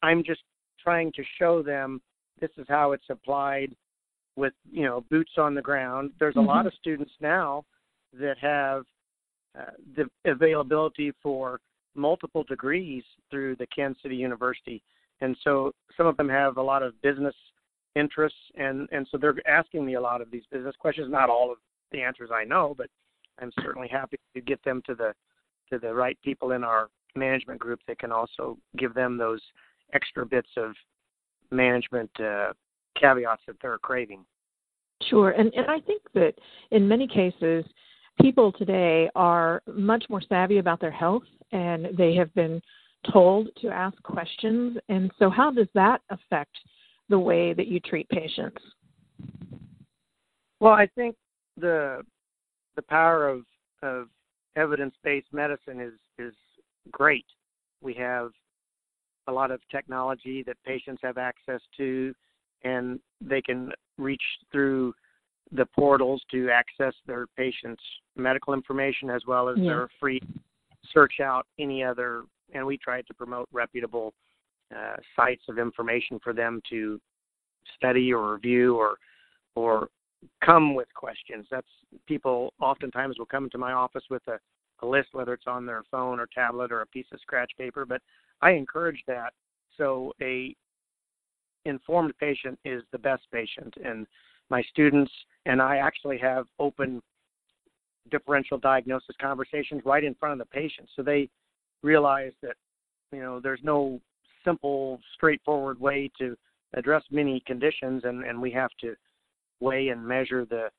I'm 0.04 0.24
just 0.24 0.42
trying 0.84 1.12
to 1.14 1.24
show 1.40 1.62
them 1.62 2.02
this 2.40 2.50
is 2.58 2.66
how 2.68 2.92
it's 2.92 3.10
applied 3.10 3.76
with 4.36 4.54
you 4.72 4.84
know 4.84 5.06
boots 5.10 5.34
on 5.38 5.54
the 5.56 5.62
ground. 5.62 6.12
There's 6.20 6.36
a 6.36 6.40
mm-hmm. 6.40 6.48
lot 6.48 6.68
of 6.68 6.74
students 6.80 7.12
now 7.20 7.64
that 8.20 8.38
have 8.40 8.84
uh, 9.58 9.72
the 9.96 10.10
availability 10.30 11.12
for 11.22 11.60
multiple 11.96 12.44
degrees 12.44 13.04
through 13.30 13.56
the 13.58 13.68
Kansas 13.68 14.02
City 14.02 14.16
University, 14.16 14.82
and 15.22 15.36
so 15.44 15.72
some 15.98 16.08
of 16.08 16.18
them 16.18 16.30
have 16.30 16.58
a 16.58 16.62
lot 16.62 16.84
of 16.84 17.00
business 17.02 17.36
interests, 17.96 18.40
and 18.56 18.88
and 18.92 19.08
so 19.12 19.18
they're 19.18 19.36
asking 19.48 19.86
me 19.86 19.96
a 19.96 20.02
lot 20.02 20.22
of 20.22 20.32
these 20.32 20.44
business 20.52 20.76
questions. 20.80 21.12
Not 21.12 21.30
all 21.30 21.52
of 21.52 21.58
the 21.92 22.02
answers 22.02 22.30
I 22.34 22.44
know, 22.44 22.74
but 22.78 22.88
I'm 23.40 23.52
certainly 23.62 23.88
happy 23.88 24.18
to 24.34 24.42
get 24.42 24.64
them 24.64 24.82
to 24.88 24.96
the 24.96 25.14
to 25.70 25.80
the 25.80 25.94
right 25.94 26.18
people 26.24 26.52
in 26.52 26.64
our 26.64 26.90
management 27.16 27.60
group 27.60 27.80
that 27.88 28.00
can 28.00 28.12
also 28.12 28.58
give 28.78 28.94
them 28.94 29.18
those 29.18 29.42
extra 29.94 30.26
bits 30.26 30.50
of 30.58 30.74
management 31.52 32.10
uh, 32.20 32.54
caveats 33.00 33.42
that 33.48 33.58
they're 33.62 33.78
craving. 33.78 34.26
Sure, 35.10 35.32
and 35.32 35.52
and 35.54 35.68
I 35.70 35.80
think 35.80 36.04
that 36.14 36.34
in 36.72 36.88
many 36.88 37.08
cases, 37.08 37.66
people 38.22 38.52
today 38.52 39.10
are 39.16 39.62
much 39.68 40.06
more 40.10 40.22
savvy 40.28 40.60
about 40.60 40.80
their 40.80 40.92
health, 40.92 41.24
and 41.52 41.88
they 41.98 42.14
have 42.16 42.34
been 42.34 42.62
told 43.12 43.50
to 43.62 43.70
ask 43.70 44.02
questions. 44.04 44.78
And 44.90 45.12
so, 45.18 45.30
how 45.30 45.52
does 45.52 45.68
that 45.74 46.02
affect 46.10 46.56
the 47.10 47.20
way 47.20 47.54
that 47.54 47.68
you 47.68 47.80
treat 47.80 48.08
patients? 48.10 48.62
Well, 50.60 50.74
I 50.74 50.88
think 50.96 51.16
the 51.58 52.04
the 52.76 52.84
power 52.84 53.28
of 53.28 53.42
of 53.82 54.08
evidence 54.56 54.96
based 55.04 55.34
medicine 55.34 55.80
is 55.80 55.94
is 56.20 56.34
great. 56.92 57.26
We 57.82 57.94
have 57.96 58.32
a 59.28 59.32
lot 59.32 59.52
of 59.52 59.60
technology 59.70 60.44
that 60.44 60.58
patients 60.66 61.02
have 61.04 61.18
access 61.18 61.62
to, 61.78 62.14
and 62.64 63.00
they 63.20 63.42
can 63.42 63.72
reach 63.98 64.24
through 64.52 64.94
the 65.52 65.66
portals 65.66 66.22
to 66.32 66.50
access 66.50 66.94
their 67.06 67.28
patients' 67.36 67.84
medical 68.16 68.54
information 68.54 69.10
as 69.10 69.22
well 69.28 69.50
as 69.50 69.58
their 69.58 69.90
free 70.00 70.22
search 70.94 71.20
out 71.22 71.46
any 71.60 71.84
other. 71.84 72.24
And 72.54 72.66
we 72.66 72.78
try 72.78 73.02
to 73.02 73.14
promote 73.14 73.48
reputable 73.52 74.14
uh, 74.76 74.96
sites 75.16 75.44
of 75.50 75.60
information 75.60 76.20
for 76.24 76.34
them 76.34 76.62
to 76.70 77.00
study 77.78 78.14
or 78.14 78.34
review 78.34 78.76
or 78.76 78.96
or 79.56 79.90
come 80.44 80.76
with 80.76 80.88
questions. 80.94 81.46
That's 81.52 81.68
people 82.08 82.54
oftentimes 82.62 83.18
will 83.18 83.26
come 83.26 83.46
into 83.46 83.58
my 83.58 83.74
office 83.74 84.04
with 84.10 84.22
a, 84.28 84.40
a 84.86 84.88
list, 84.88 85.10
whether 85.14 85.34
it's 85.34 85.48
on 85.48 85.66
their 85.66 85.84
phone 85.92 86.20
or 86.20 86.28
tablet 86.34 86.72
or 86.72 86.82
a 86.82 86.86
piece 86.86 87.08
of 87.12 87.20
scratch 87.22 87.52
paper. 87.58 87.86
But 87.86 88.02
I 88.42 88.52
encourage 88.52 89.02
that. 89.08 89.34
So 89.78 90.14
a 90.22 90.56
informed 91.66 92.14
patient 92.20 92.58
is 92.66 92.84
the 92.92 92.98
best 92.98 93.24
patient, 93.32 93.74
and 93.84 94.08
my 94.50 94.62
students 94.64 95.12
and 95.46 95.62
I 95.62 95.78
actually 95.78 96.18
have 96.20 96.46
open 96.60 97.02
differential 98.10 98.58
diagnosis 98.58 99.16
conversations 99.22 99.82
right 99.86 100.04
in 100.04 100.16
front 100.16 100.34
of 100.34 100.40
the 100.40 100.52
patient, 100.52 100.90
so 100.96 101.04
they 101.04 101.30
realize 101.84 102.34
that 102.42 102.56
you 103.12 103.22
know 103.22 103.40
there's 103.40 103.62
no 103.64 104.00
simple, 104.44 105.00
straightforward 105.16 105.80
way 105.80 106.10
to 106.18 106.36
address 106.74 107.04
many 107.12 107.42
conditions, 107.46 108.04
and 108.06 108.24
and 108.26 108.42
we 108.42 108.52
have 108.52 108.72
to 108.82 108.96
weigh 109.60 109.90
and 109.90 110.06
measure 110.06 110.46
the 110.46 110.70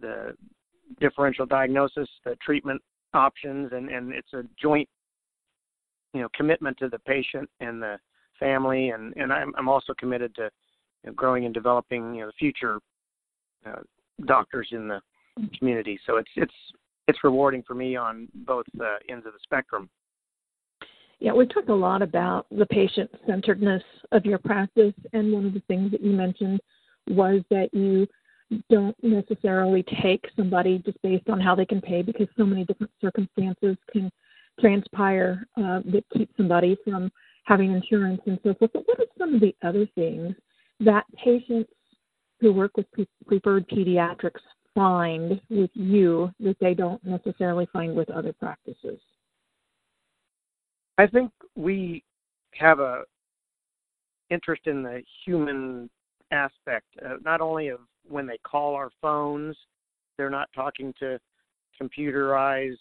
the 0.00 0.36
differential 1.00 1.46
diagnosis, 1.46 2.08
the 2.24 2.36
treatment 2.44 2.80
options, 3.14 3.72
and 3.72 3.88
and 3.88 4.12
it's 4.12 4.32
a 4.34 4.44
joint 4.60 4.88
you 6.16 6.22
know 6.22 6.28
commitment 6.34 6.76
to 6.78 6.88
the 6.88 6.98
patient 7.00 7.48
and 7.60 7.82
the 7.82 7.98
family, 8.38 8.90
and 8.90 9.14
and 9.16 9.32
I'm 9.32 9.52
I'm 9.56 9.68
also 9.68 9.94
committed 9.98 10.34
to 10.36 10.50
you 11.04 11.10
know, 11.10 11.12
growing 11.12 11.44
and 11.44 11.54
developing 11.54 12.14
you 12.14 12.22
know 12.22 12.26
the 12.28 12.32
future 12.38 12.78
uh, 13.66 13.80
doctors 14.24 14.68
in 14.72 14.88
the 14.88 15.00
community. 15.58 15.98
So 16.06 16.16
it's 16.16 16.30
it's 16.36 16.54
it's 17.08 17.22
rewarding 17.22 17.62
for 17.62 17.74
me 17.74 17.96
on 17.96 18.28
both 18.46 18.66
uh, 18.80 18.96
ends 19.08 19.26
of 19.26 19.32
the 19.32 19.38
spectrum. 19.42 19.88
Yeah, 21.18 21.32
we 21.32 21.46
talked 21.46 21.70
a 21.70 21.74
lot 21.74 22.02
about 22.02 22.46
the 22.50 22.66
patient 22.66 23.10
centeredness 23.26 23.82
of 24.12 24.26
your 24.26 24.38
practice, 24.38 24.94
and 25.12 25.32
one 25.32 25.46
of 25.46 25.54
the 25.54 25.62
things 25.68 25.90
that 25.92 26.02
you 26.02 26.12
mentioned 26.12 26.60
was 27.08 27.40
that 27.50 27.72
you 27.72 28.06
don't 28.70 28.96
necessarily 29.02 29.84
take 30.02 30.24
somebody 30.36 30.78
just 30.84 31.00
based 31.02 31.28
on 31.28 31.40
how 31.40 31.54
they 31.54 31.64
can 31.64 31.80
pay 31.80 32.02
because 32.02 32.28
so 32.36 32.44
many 32.44 32.64
different 32.64 32.92
circumstances 33.00 33.76
can 33.90 34.10
transpire 34.60 35.46
uh, 35.56 35.80
that 35.86 36.04
keep 36.12 36.30
somebody 36.36 36.76
from 36.84 37.10
having 37.44 37.72
insurance 37.72 38.20
and 38.26 38.38
so 38.42 38.54
forth. 38.54 38.70
But 38.72 38.82
what 38.86 39.00
are 39.00 39.06
some 39.18 39.34
of 39.34 39.40
the 39.40 39.54
other 39.62 39.86
things 39.94 40.34
that 40.80 41.04
patients 41.22 41.70
who 42.40 42.52
work 42.52 42.76
with 42.76 42.90
pre- 42.92 43.08
preferred 43.26 43.68
pediatrics 43.68 44.40
find 44.74 45.40
with 45.48 45.70
you 45.74 46.30
that 46.40 46.56
they 46.60 46.74
don't 46.74 47.02
necessarily 47.04 47.66
find 47.72 47.94
with 47.96 48.10
other 48.10 48.32
practices? 48.32 48.98
I 50.98 51.06
think 51.06 51.30
we 51.54 52.02
have 52.58 52.80
a 52.80 53.02
interest 54.30 54.62
in 54.66 54.82
the 54.82 55.02
human 55.24 55.88
aspect, 56.32 56.86
uh, 57.04 57.16
not 57.24 57.40
only 57.40 57.68
of 57.68 57.80
when 58.08 58.26
they 58.26 58.38
call 58.38 58.74
our 58.74 58.90
phones, 59.00 59.56
they're 60.16 60.30
not 60.30 60.48
talking 60.54 60.92
to 60.98 61.18
computerized 61.80 62.76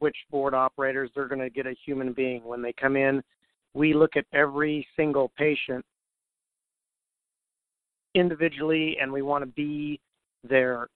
switchboard 0.00 0.54
operators. 0.54 1.10
They're 1.14 1.28
going 1.28 1.40
to 1.40 1.50
get 1.50 1.66
a 1.66 1.76
human 1.84 2.12
being. 2.12 2.42
When 2.44 2.62
they 2.62 2.72
come 2.72 2.96
in, 2.96 3.22
we 3.74 3.94
look 3.94 4.16
at 4.16 4.24
every 4.32 4.86
single 4.96 5.30
patient 5.38 5.84
individually 8.14 8.96
and 9.00 9.12
we 9.12 9.22
want 9.22 9.42
to 9.42 9.46
be 9.46 10.00
their 10.42 10.88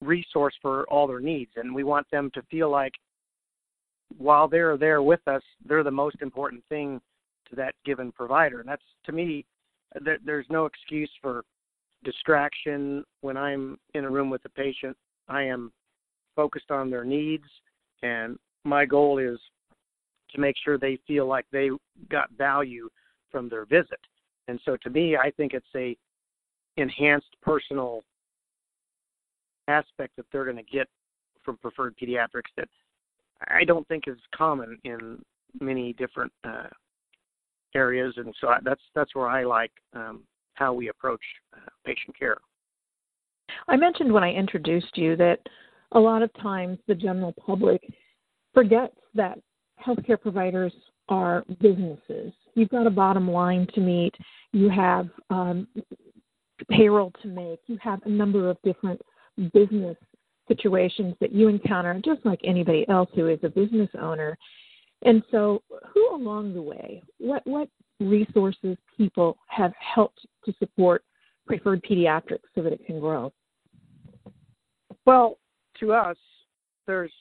resource 0.00 0.54
for 0.60 0.84
all 0.88 1.06
their 1.06 1.20
needs. 1.20 1.52
And 1.56 1.72
we 1.74 1.84
want 1.84 2.10
them 2.10 2.30
to 2.34 2.42
feel 2.50 2.70
like 2.70 2.94
while 4.16 4.48
they're 4.48 4.76
there 4.76 5.02
with 5.02 5.20
us, 5.28 5.42
they're 5.64 5.84
the 5.84 5.90
most 5.90 6.16
important 6.22 6.64
thing 6.68 7.00
to 7.50 7.56
that 7.56 7.74
given 7.84 8.10
provider. 8.10 8.60
And 8.60 8.68
that's 8.68 8.82
to 9.04 9.12
me 9.12 9.44
there, 10.02 10.18
there's 10.24 10.46
no 10.50 10.66
excuse 10.66 11.10
for 11.20 11.44
distraction 12.04 13.04
when 13.20 13.36
I'm 13.36 13.78
in 13.94 14.04
a 14.04 14.10
room 14.10 14.30
with 14.30 14.44
a 14.44 14.50
patient. 14.50 14.96
I 15.28 15.42
am 15.42 15.72
focused 16.38 16.70
on 16.70 16.88
their 16.88 17.04
needs, 17.04 17.48
and 18.04 18.38
my 18.62 18.84
goal 18.84 19.18
is 19.18 19.40
to 20.30 20.40
make 20.40 20.54
sure 20.64 20.78
they 20.78 20.96
feel 21.04 21.26
like 21.26 21.46
they 21.50 21.68
got 22.08 22.30
value 22.38 22.88
from 23.28 23.48
their 23.48 23.64
visit. 23.64 23.98
And 24.46 24.60
so, 24.64 24.76
to 24.84 24.90
me, 24.90 25.16
I 25.16 25.32
think 25.32 25.52
it's 25.52 25.66
a 25.74 25.96
enhanced 26.76 27.34
personal 27.42 28.04
aspect 29.66 30.14
that 30.14 30.26
they're 30.30 30.44
going 30.44 30.56
to 30.56 30.62
get 30.62 30.86
from 31.44 31.56
preferred 31.56 31.96
pediatrics 32.00 32.52
that 32.56 32.68
I 33.48 33.64
don't 33.64 33.86
think 33.88 34.04
is 34.06 34.16
common 34.32 34.78
in 34.84 35.20
many 35.60 35.92
different 35.94 36.32
uh, 36.44 36.68
areas, 37.74 38.14
and 38.16 38.32
so 38.40 38.46
I, 38.46 38.58
that's 38.62 38.80
that's 38.94 39.12
where 39.16 39.28
I 39.28 39.42
like 39.42 39.72
um, 39.92 40.20
how 40.54 40.72
we 40.72 40.88
approach 40.88 41.20
uh, 41.52 41.68
patient 41.84 42.16
care. 42.16 42.36
I 43.66 43.76
mentioned 43.76 44.12
when 44.12 44.22
I 44.22 44.32
introduced 44.32 44.96
you 44.96 45.16
that 45.16 45.40
a 45.92 46.00
lot 46.00 46.22
of 46.22 46.32
times 46.34 46.78
the 46.86 46.94
general 46.94 47.34
public 47.44 47.82
forgets 48.54 48.96
that 49.14 49.38
healthcare 49.84 50.20
providers 50.20 50.72
are 51.08 51.44
businesses. 51.60 52.32
You've 52.54 52.68
got 52.68 52.86
a 52.86 52.90
bottom 52.90 53.30
line 53.30 53.66
to 53.74 53.80
meet. 53.80 54.14
You 54.52 54.68
have 54.68 55.08
um, 55.30 55.66
payroll 56.70 57.12
to 57.22 57.28
make. 57.28 57.60
You 57.66 57.78
have 57.80 58.00
a 58.04 58.08
number 58.08 58.50
of 58.50 58.58
different 58.62 59.00
business 59.52 59.96
situations 60.48 61.14
that 61.20 61.32
you 61.32 61.48
encounter, 61.48 62.00
just 62.04 62.24
like 62.24 62.40
anybody 62.44 62.86
else 62.88 63.08
who 63.14 63.28
is 63.28 63.38
a 63.42 63.48
business 63.48 63.88
owner. 64.00 64.36
And 65.02 65.22
so, 65.30 65.62
who 65.94 66.14
along 66.14 66.54
the 66.54 66.62
way, 66.62 67.02
what 67.18 67.46
what 67.46 67.68
resources 68.00 68.76
people 68.96 69.38
have 69.46 69.72
helped 69.78 70.26
to 70.44 70.52
support 70.58 71.04
preferred 71.46 71.82
pediatrics 71.84 72.40
so 72.54 72.62
that 72.62 72.72
it 72.72 72.84
can 72.84 72.98
grow? 72.98 73.32
Well, 75.06 75.38
to 75.80 75.92
us, 75.92 76.16
there's 76.86 77.12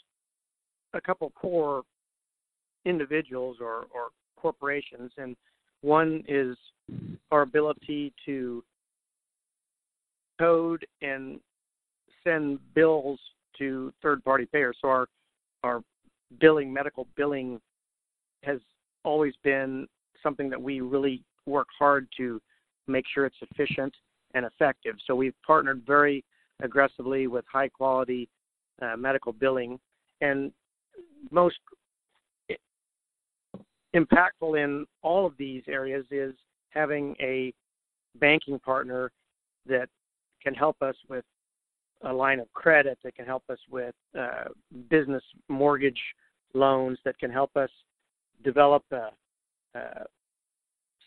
a 0.94 1.02
couple 1.02 1.30
core 1.32 1.84
individuals 2.86 3.58
or, 3.60 3.86
or 3.94 4.10
corporations, 4.38 5.12
and 5.18 5.36
one 5.82 6.24
is 6.28 6.56
our 7.32 7.42
ability 7.42 8.14
to 8.26 8.64
code 10.40 10.86
and 11.02 11.40
send 12.24 12.60
bills 12.74 13.20
to 13.58 13.92
third 14.02 14.24
party 14.24 14.46
payers. 14.46 14.78
So 14.82 14.88
our 14.88 15.08
our 15.64 15.82
billing, 16.40 16.72
medical 16.72 17.08
billing 17.16 17.60
has 18.44 18.60
always 19.04 19.34
been 19.44 19.88
something 20.22 20.50
that 20.50 20.62
we 20.62 20.82
really 20.82 21.24
work 21.46 21.68
hard 21.78 22.08
to 22.18 22.40
make 22.88 23.06
sure 23.14 23.26
it's 23.26 23.38
efficient 23.42 23.94
and 24.34 24.46
effective. 24.46 24.96
So 25.06 25.16
we've 25.16 25.34
partnered 25.46 25.84
very 25.86 26.24
aggressively 26.62 27.28
with 27.28 27.46
high 27.52 27.70
quality 27.70 28.30
uh, 28.81 28.96
medical 28.98 29.34
billing, 29.34 29.79
and 30.22 30.51
most 31.31 31.57
impactful 33.96 34.62
in 34.63 34.86
all 35.01 35.25
of 35.25 35.34
these 35.38 35.63
areas 35.67 36.05
is 36.12 36.34
having 36.69 37.15
a 37.19 37.53
banking 38.19 38.60
partner 38.60 39.12
that 39.65 39.89
can 40.41 40.53
help 40.53 40.81
us 40.81 40.96
with 41.10 41.25
a 42.03 42.13
line 42.13 42.39
of 42.39 42.51
credit, 42.53 42.98
that 43.03 43.15
can 43.15 43.25
help 43.25 43.43
us 43.50 43.57
with 43.69 43.96
uh, 44.17 44.46
business 44.89 45.24
mortgage 45.50 46.00
loans, 46.53 46.98
that 47.03 47.17
can 47.17 47.31
help 47.31 47.55
us 47.57 47.69
develop 48.43 48.84
a, 48.91 49.10
a 49.75 50.05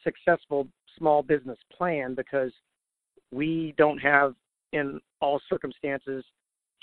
successful 0.02 0.66
small 0.98 1.22
business 1.22 1.58
plan 1.76 2.14
because 2.14 2.52
we 3.32 3.72
don't 3.78 3.98
have 3.98 4.34
in 4.72 5.00
all 5.20 5.40
circumstances 5.48 6.24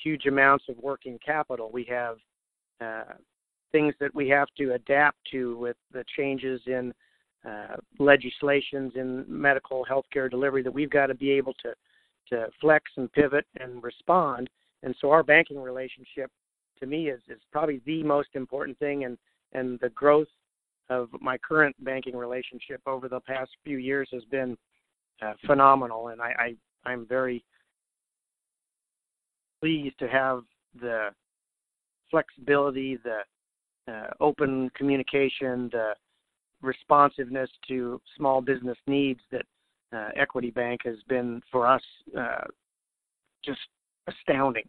huge 0.01 0.25
amounts 0.25 0.65
of 0.69 0.77
working 0.77 1.19
capital. 1.25 1.69
We 1.71 1.85
have 1.85 2.17
uh, 2.81 3.13
things 3.71 3.93
that 3.99 4.13
we 4.13 4.29
have 4.29 4.47
to 4.57 4.73
adapt 4.73 5.17
to 5.31 5.57
with 5.57 5.77
the 5.91 6.03
changes 6.15 6.61
in 6.67 6.93
uh, 7.47 7.77
legislations 7.99 8.93
in 8.95 9.25
medical 9.27 9.85
healthcare 9.89 10.29
delivery 10.29 10.63
that 10.63 10.73
we've 10.73 10.89
got 10.89 11.07
to 11.07 11.15
be 11.15 11.31
able 11.31 11.53
to 11.53 11.73
to 12.29 12.47
flex 12.59 12.91
and 12.97 13.09
pivot 13.13 13.45
and 13.59 13.81
respond. 13.81 14.49
And 14.83 14.93
so 14.99 15.11
our 15.11 15.23
banking 15.23 15.61
relationship 15.61 16.29
to 16.79 16.85
me 16.85 17.09
is 17.09 17.21
is 17.29 17.39
probably 17.51 17.81
the 17.85 18.03
most 18.03 18.29
important 18.33 18.77
thing 18.79 19.05
and 19.05 19.17
and 19.53 19.79
the 19.79 19.89
growth 19.89 20.27
of 20.89 21.09
my 21.21 21.37
current 21.37 21.75
banking 21.83 22.15
relationship 22.15 22.81
over 22.85 23.07
the 23.07 23.19
past 23.21 23.51
few 23.63 23.77
years 23.77 24.09
has 24.11 24.23
been 24.25 24.57
uh, 25.21 25.33
phenomenal 25.45 26.09
and 26.09 26.21
I, 26.21 26.55
I 26.85 26.89
I'm 26.89 27.05
very 27.05 27.43
pleased 29.61 29.97
to 29.99 30.07
have 30.07 30.41
the 30.79 31.09
flexibility, 32.09 32.97
the 33.03 33.91
uh, 33.91 34.07
open 34.19 34.69
communication, 34.75 35.69
the 35.71 35.93
responsiveness 36.61 37.49
to 37.67 38.01
small 38.15 38.41
business 38.41 38.77
needs 38.87 39.19
that 39.31 39.45
uh, 39.93 40.09
Equity 40.15 40.51
Bank 40.51 40.81
has 40.83 40.97
been 41.07 41.41
for 41.51 41.67
us 41.67 41.81
uh, 42.17 42.45
just 43.43 43.59
astounding. 44.07 44.67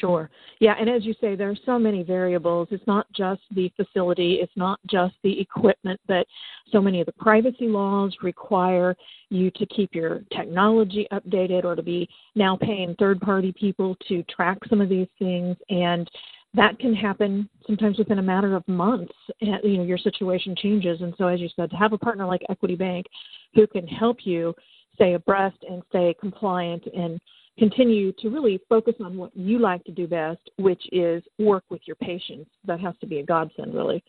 Sure. 0.00 0.30
Yeah, 0.60 0.74
and 0.80 0.88
as 0.88 1.04
you 1.04 1.14
say, 1.20 1.36
there 1.36 1.50
are 1.50 1.56
so 1.66 1.78
many 1.78 2.02
variables. 2.02 2.68
It's 2.70 2.86
not 2.86 3.06
just 3.12 3.42
the 3.54 3.70
facility, 3.76 4.38
it's 4.40 4.56
not 4.56 4.80
just 4.90 5.14
the 5.22 5.38
equipment, 5.38 6.00
but 6.06 6.26
so 6.72 6.80
many 6.80 7.00
of 7.00 7.06
the 7.06 7.12
privacy 7.12 7.68
laws 7.68 8.16
require 8.22 8.96
you 9.28 9.50
to 9.52 9.66
keep 9.66 9.94
your 9.94 10.22
technology 10.34 11.06
updated 11.12 11.64
or 11.64 11.74
to 11.74 11.82
be 11.82 12.08
now 12.34 12.56
paying 12.56 12.96
third 12.98 13.20
party 13.20 13.52
people 13.52 13.96
to 14.08 14.22
track 14.24 14.58
some 14.68 14.80
of 14.80 14.88
these 14.88 15.08
things. 15.18 15.56
And 15.68 16.08
that 16.54 16.78
can 16.78 16.94
happen 16.94 17.48
sometimes 17.66 17.98
within 17.98 18.18
a 18.18 18.22
matter 18.22 18.56
of 18.56 18.66
months. 18.66 19.12
And, 19.40 19.58
you 19.64 19.78
know, 19.78 19.84
your 19.84 19.98
situation 19.98 20.54
changes. 20.56 21.02
And 21.02 21.12
so, 21.18 21.26
as 21.26 21.40
you 21.40 21.48
said, 21.54 21.70
to 21.70 21.76
have 21.76 21.92
a 21.92 21.98
partner 21.98 22.24
like 22.26 22.42
Equity 22.48 22.76
Bank 22.76 23.06
who 23.54 23.66
can 23.66 23.86
help 23.86 24.18
you 24.24 24.54
stay 24.94 25.14
abreast 25.14 25.58
and 25.68 25.82
stay 25.88 26.14
compliant 26.20 26.84
and 26.96 27.20
continue 27.58 28.12
to 28.18 28.28
really 28.28 28.60
focus 28.68 28.94
on 29.00 29.16
what 29.16 29.36
you 29.36 29.58
like 29.58 29.84
to 29.84 29.92
do 29.92 30.06
best, 30.06 30.40
which 30.56 30.82
is 30.92 31.22
work 31.38 31.64
with 31.70 31.80
your 31.86 31.96
patients. 31.96 32.50
That 32.64 32.80
has 32.80 32.94
to 33.00 33.06
be 33.06 33.20
a 33.20 33.24
godsend, 33.24 33.74
really. 33.74 34.02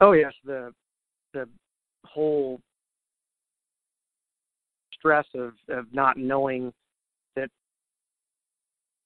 Oh 0.00 0.12
yes, 0.12 0.32
the 0.44 0.72
the 1.32 1.48
whole 2.04 2.60
stress 4.92 5.26
of 5.34 5.52
of 5.68 5.86
not 5.92 6.16
knowing 6.16 6.72
that 7.36 7.48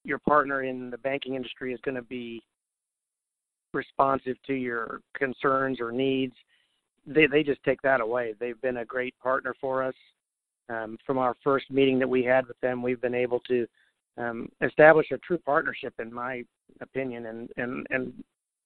your 0.04 0.18
partner 0.18 0.62
in 0.62 0.90
the 0.90 0.98
banking 0.98 1.34
industry 1.34 1.72
is 1.72 1.80
going 1.84 1.94
to 1.94 2.02
be 2.02 2.42
responsive 3.74 4.36
to 4.46 4.54
your 4.54 5.00
concerns 5.14 5.80
or 5.80 5.92
needs. 5.92 6.34
They 7.08 7.26
they 7.26 7.42
just 7.42 7.62
take 7.64 7.82
that 7.82 8.00
away. 8.00 8.34
They've 8.38 8.60
been 8.60 8.78
a 8.78 8.84
great 8.84 9.18
partner 9.18 9.54
for 9.60 9.82
us 9.82 9.94
um, 10.68 10.98
from 11.06 11.18
our 11.18 11.34
first 11.42 11.70
meeting 11.70 11.98
that 11.98 12.08
we 12.08 12.22
had 12.22 12.46
with 12.46 12.60
them, 12.60 12.82
we've 12.82 13.00
been 13.00 13.14
able 13.14 13.40
to 13.40 13.66
um, 14.16 14.48
establish 14.62 15.06
a 15.12 15.18
true 15.18 15.38
partnership, 15.38 15.94
in 15.98 16.12
my 16.12 16.42
opinion, 16.80 17.26
and, 17.26 17.48
and, 17.56 17.86
and 17.90 18.12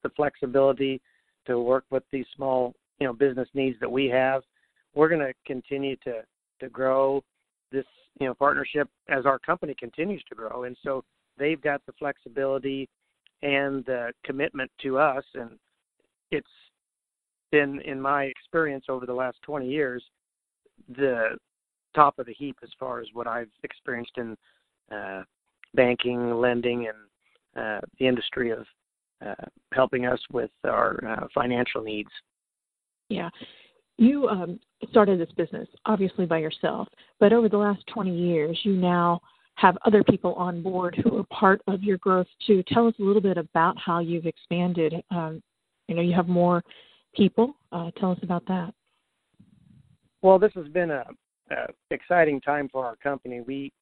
the 0.03 0.09
flexibility 0.11 1.01
to 1.47 1.61
work 1.61 1.85
with 1.91 2.03
these 2.11 2.27
small, 2.35 2.75
you 2.99 3.07
know, 3.07 3.13
business 3.13 3.49
needs 3.55 3.79
that 3.81 3.91
we 3.91 4.07
have. 4.07 4.43
We're 4.95 5.09
going 5.09 5.21
to 5.21 5.35
continue 5.47 5.97
to 6.05 6.23
to 6.61 6.69
grow 6.69 7.25
this, 7.73 7.85
you 8.21 8.27
know, 8.27 8.35
partnership 8.35 8.89
as 9.09 9.27
our 9.27 9.39
company 9.39 9.75
continues 9.77 10.23
to 10.29 10.35
grow, 10.37 10.65
and 10.65 10.77
so 10.85 11.03
they've 11.39 11.61
got 11.61 11.85
the 11.87 11.93
flexibility 11.99 12.89
and 13.43 13.85
the 13.85 14.13
commitment 14.25 14.71
to 14.83 14.99
us, 14.99 15.25
and 15.35 15.59
it's 16.31 16.47
been, 17.53 17.81
in 17.83 18.01
my 18.01 18.25
experience 18.25 18.87
over 18.89 19.07
the 19.07 19.15
last 19.15 19.37
20 19.43 19.69
years, 19.69 20.03
the 20.97 21.37
top 21.95 22.19
of 22.19 22.27
the 22.27 22.33
heap 22.33 22.57
as 22.63 22.71
far 22.81 23.01
as 23.01 23.07
what 23.13 23.29
I've 23.29 23.51
experienced 23.63 24.13
in 24.17 24.37
uh, 24.91 25.23
banking, 25.75 26.35
lending, 26.35 26.89
and 26.89 26.97
uh, 27.65 27.81
the 28.01 28.09
industry 28.09 28.51
of 28.51 28.67
uh, 29.25 29.35
helping 29.73 30.07
us 30.07 30.19
with 30.33 30.51
our 30.65 30.99
uh, 31.07 31.27
financial 31.35 31.83
needs. 31.83 32.11
Yeah. 33.09 33.31
You 33.99 34.27
um, 34.27 34.59
started 34.91 35.21
this 35.21 35.31
business 35.37 35.69
obviously 35.87 36.27
by 36.27 36.39
yourself, 36.39 36.89
but 37.21 37.33
over 37.33 37.49
the 37.49 37.59
last 37.59 37.85
20 37.93 38.11
years, 38.11 38.59
you 38.65 38.73
now 38.73 39.21
have 39.57 39.77
other 39.85 40.03
people 40.03 40.33
on 40.35 40.63
board 40.63 41.01
who 41.05 41.19
are 41.19 41.25
part 41.25 41.61
of 41.67 41.83
your 41.83 41.99
growth 41.99 42.27
too. 42.47 42.65
Tell 42.69 42.89
us 42.89 42.95
a 42.99 43.03
little 43.03 43.21
bit 43.21 43.37
about 43.37 43.77
how 43.79 43.99
you've 44.01 44.27
expanded. 44.27 44.95
Um, 45.11 45.43
you 45.89 45.95
know, 45.95 46.03
you 46.03 46.15
have 46.15 46.27
more 46.27 46.65
people. 47.15 47.55
Uh, 47.71 47.91
tell 47.99 48.13
us 48.13 48.19
about 48.23 48.45
that. 48.47 48.73
Well, 50.23 50.39
this 50.39 50.53
has 50.55 50.69
been 50.69 50.91
a, 50.91 51.05
uh, 51.51 51.67
exciting 51.91 52.41
time 52.41 52.69
for 52.71 52.85
our 52.87 52.97
company. 52.97 53.41
We 53.41 53.73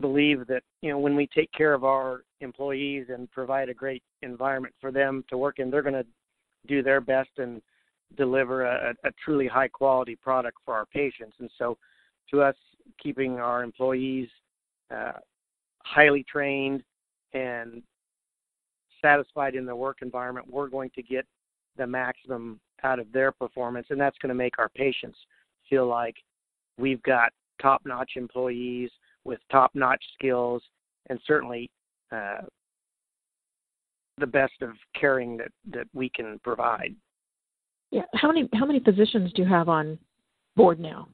believe 0.00 0.46
that 0.46 0.62
you 0.80 0.90
know 0.90 0.98
when 0.98 1.16
we 1.16 1.26
take 1.34 1.50
care 1.52 1.74
of 1.74 1.84
our 1.84 2.22
employees 2.40 3.06
and 3.08 3.30
provide 3.30 3.68
a 3.68 3.74
great 3.74 4.02
environment 4.22 4.74
for 4.80 4.92
them 4.92 5.24
to 5.28 5.36
work 5.36 5.58
in, 5.58 5.70
they're 5.70 5.82
going 5.82 5.94
to 5.94 6.06
do 6.66 6.82
their 6.82 7.00
best 7.00 7.30
and 7.38 7.60
deliver 8.16 8.64
a, 8.64 8.94
a 9.04 9.10
truly 9.22 9.46
high 9.46 9.68
quality 9.68 10.16
product 10.16 10.58
for 10.64 10.74
our 10.74 10.86
patients. 10.86 11.36
And 11.40 11.50
so, 11.58 11.76
to 12.30 12.42
us, 12.42 12.56
keeping 13.02 13.38
our 13.38 13.62
employees 13.62 14.28
uh, 14.94 15.12
highly 15.84 16.24
trained 16.30 16.82
and 17.32 17.82
satisfied 19.02 19.54
in 19.54 19.66
their 19.66 19.76
work 19.76 19.98
environment, 20.02 20.46
we're 20.50 20.68
going 20.68 20.90
to 20.94 21.02
get 21.02 21.26
the 21.78 21.86
maximum 21.86 22.60
out 22.82 22.98
of 22.98 23.10
their 23.12 23.32
performance, 23.32 23.86
and 23.90 24.00
that's 24.00 24.18
going 24.18 24.28
to 24.28 24.34
make 24.34 24.58
our 24.58 24.68
patients 24.68 25.18
feel 25.68 25.86
like 25.86 26.16
we've 26.78 27.02
got 27.02 27.32
top 27.60 27.82
notch 27.84 28.12
employees 28.16 28.90
with 29.24 29.40
top 29.50 29.70
notch 29.74 30.02
skills 30.14 30.62
and 31.08 31.18
certainly 31.26 31.70
uh, 32.12 32.42
the 34.18 34.26
best 34.26 34.62
of 34.62 34.70
caring 34.98 35.36
that, 35.36 35.50
that 35.70 35.86
we 35.94 36.08
can 36.08 36.38
provide. 36.42 36.94
Yeah. 37.90 38.02
How 38.14 38.28
many 38.28 38.48
how 38.52 38.66
many 38.66 38.80
positions 38.80 39.32
do 39.32 39.42
you 39.42 39.48
have 39.48 39.68
on 39.68 39.98
board 40.56 40.78
now? 40.78 41.08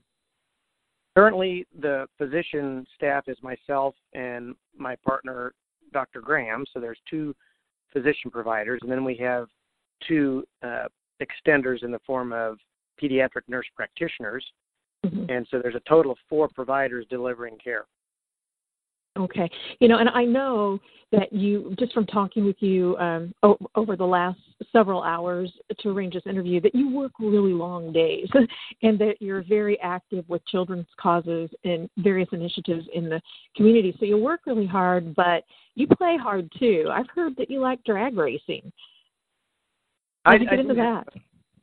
Currently, 1.16 1.66
the 1.80 2.06
physician 2.18 2.84
staff 2.96 3.24
is 3.28 3.36
myself 3.40 3.94
and 4.14 4.56
my 4.76 4.96
partner, 4.96 5.52
Dr. 5.92 6.20
Graham. 6.20 6.64
So 6.72 6.80
there's 6.80 6.98
two 7.08 7.34
physician 7.92 8.30
providers, 8.32 8.80
and 8.82 8.90
then 8.90 9.04
we 9.04 9.16
have 9.18 9.46
two 10.06 10.44
uh, 10.62 10.86
extenders 11.22 11.82
in 11.82 11.90
the 11.90 12.00
form 12.06 12.32
of 12.32 12.58
pediatric 13.00 13.42
nurse 13.48 13.66
practitioners 13.74 14.44
Mm-hmm. 15.04 15.30
And 15.30 15.46
so 15.50 15.60
there's 15.60 15.74
a 15.74 15.82
total 15.88 16.12
of 16.12 16.18
four 16.28 16.48
providers 16.48 17.06
delivering 17.10 17.58
care. 17.62 17.86
Okay. 19.16 19.48
You 19.78 19.86
know, 19.86 19.98
and 19.98 20.08
I 20.08 20.24
know 20.24 20.80
that 21.12 21.32
you, 21.32 21.76
just 21.78 21.92
from 21.92 22.04
talking 22.06 22.44
with 22.44 22.56
you 22.58 22.96
um, 22.96 23.32
o- 23.44 23.58
over 23.76 23.94
the 23.94 24.04
last 24.04 24.40
several 24.72 25.04
hours 25.04 25.52
to 25.78 25.90
arrange 25.90 26.14
this 26.14 26.26
interview, 26.26 26.60
that 26.62 26.74
you 26.74 26.92
work 26.92 27.12
really 27.20 27.52
long 27.52 27.92
days 27.92 28.26
and 28.82 28.98
that 28.98 29.14
you're 29.20 29.44
very 29.44 29.78
active 29.80 30.24
with 30.28 30.44
children's 30.46 30.88
causes 31.00 31.48
and 31.62 31.88
various 31.98 32.28
initiatives 32.32 32.86
in 32.92 33.08
the 33.08 33.20
community. 33.54 33.94
So 34.00 34.06
you 34.06 34.18
work 34.18 34.40
really 34.46 34.66
hard, 34.66 35.14
but 35.14 35.44
you 35.76 35.86
play 35.86 36.16
hard 36.20 36.50
too. 36.58 36.88
I've 36.90 37.10
heard 37.14 37.36
that 37.36 37.50
you 37.50 37.60
like 37.60 37.84
drag 37.84 38.16
racing. 38.16 38.72
I, 40.24 40.38
get 40.38 40.52
I 40.52 40.56
into 40.56 40.74
that? 40.74 41.08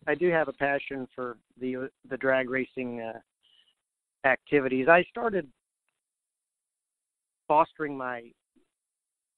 I 0.07 0.15
do 0.15 0.29
have 0.29 0.47
a 0.47 0.53
passion 0.53 1.07
for 1.15 1.37
the 1.59 1.89
the 2.09 2.17
drag 2.17 2.49
racing 2.49 3.01
uh, 3.01 4.27
activities. 4.27 4.87
I 4.87 5.03
started 5.09 5.47
fostering 7.47 7.97
my 7.97 8.23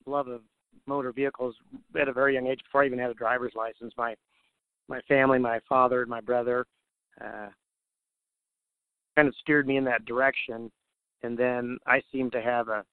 love 0.06 0.28
of 0.28 0.42
motor 0.86 1.12
vehicles 1.12 1.56
at 2.00 2.08
a 2.08 2.14
very 2.14 2.34
young 2.36 2.48
age 2.48 2.60
before 2.64 2.84
I 2.84 2.86
even 2.86 3.00
had 3.00 3.12
a 3.12 3.16
driver's 3.16 3.54
license. 3.56 3.94
My 3.98 4.16
my 4.90 5.02
family, 5.08 5.40
my 5.40 5.60
father, 5.68 6.02
and 6.02 6.10
my 6.10 6.22
brother 6.22 6.66
uh, 7.22 7.48
kind 9.16 9.28
of 9.28 9.36
steered 9.42 9.68
me 9.68 9.78
in 9.78 9.84
that 9.86 10.06
direction, 10.06 10.72
and 11.24 11.38
then 11.38 11.78
I 11.88 12.02
seemed 12.12 12.32
to 12.34 12.42
have 12.42 12.68
a, 12.68 12.84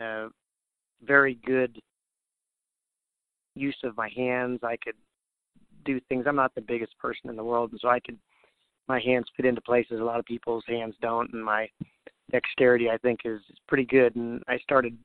a 0.00 0.28
very 1.02 1.38
good 1.44 1.80
use 3.54 3.76
of 3.82 3.96
my 3.96 4.10
hands. 4.16 4.60
I 4.62 4.76
could 4.76 4.94
do 5.84 6.00
things. 6.08 6.24
I'm 6.26 6.36
not 6.36 6.54
the 6.54 6.60
biggest 6.60 6.98
person 6.98 7.30
in 7.30 7.36
the 7.36 7.44
world, 7.44 7.70
and 7.72 7.80
so 7.80 7.88
I 7.88 8.00
could 8.00 8.18
my 8.86 9.00
hands 9.00 9.26
fit 9.34 9.46
into 9.46 9.62
places 9.62 10.00
a 10.00 10.04
lot 10.04 10.18
of 10.18 10.26
people's 10.26 10.64
hands 10.68 10.94
don't, 11.00 11.32
and 11.32 11.42
my 11.42 11.68
dexterity 12.30 12.90
I 12.90 12.98
think 12.98 13.20
is, 13.24 13.40
pretty 13.66 13.84
good. 13.84 14.14
And 14.14 14.42
I 14.46 14.58
started 14.58 14.96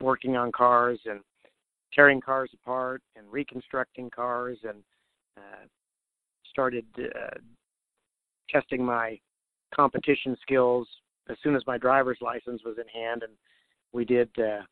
working 0.00 0.36
on 0.36 0.52
cars 0.52 1.00
and 1.06 1.20
tearing 1.92 2.20
cars 2.20 2.50
apart 2.54 3.02
and 3.16 3.26
reconstructing 3.30 4.10
cars, 4.10 4.58
and 4.62 4.78
uh, 5.36 5.66
started 6.50 6.86
uh, 6.98 7.38
testing 8.48 8.84
my 8.84 9.18
competition 9.74 10.36
skills 10.42 10.86
as 11.28 11.36
soon 11.42 11.56
as 11.56 11.62
my 11.66 11.78
driver's 11.78 12.18
license 12.20 12.62
was 12.64 12.76
in 12.78 12.88
hand, 12.88 13.22
and 13.22 13.32
we 13.92 14.04
did 14.04 14.28
uh, 14.38 14.62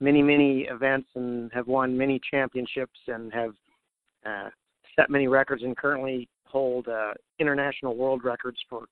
many 0.00 0.22
many 0.22 0.62
events 0.62 1.08
and 1.14 1.52
have 1.52 1.66
won 1.66 1.96
many 1.96 2.20
championships 2.30 2.98
and 3.06 3.32
have 3.32 3.52
uh, 4.26 4.48
set 5.00 5.10
many 5.10 5.28
records 5.28 5.62
and 5.62 5.76
currently 5.76 6.28
hold 6.44 6.88
uh, 6.88 7.12
international 7.38 7.96
world 7.96 8.24
records 8.24 8.58
for 8.68 8.84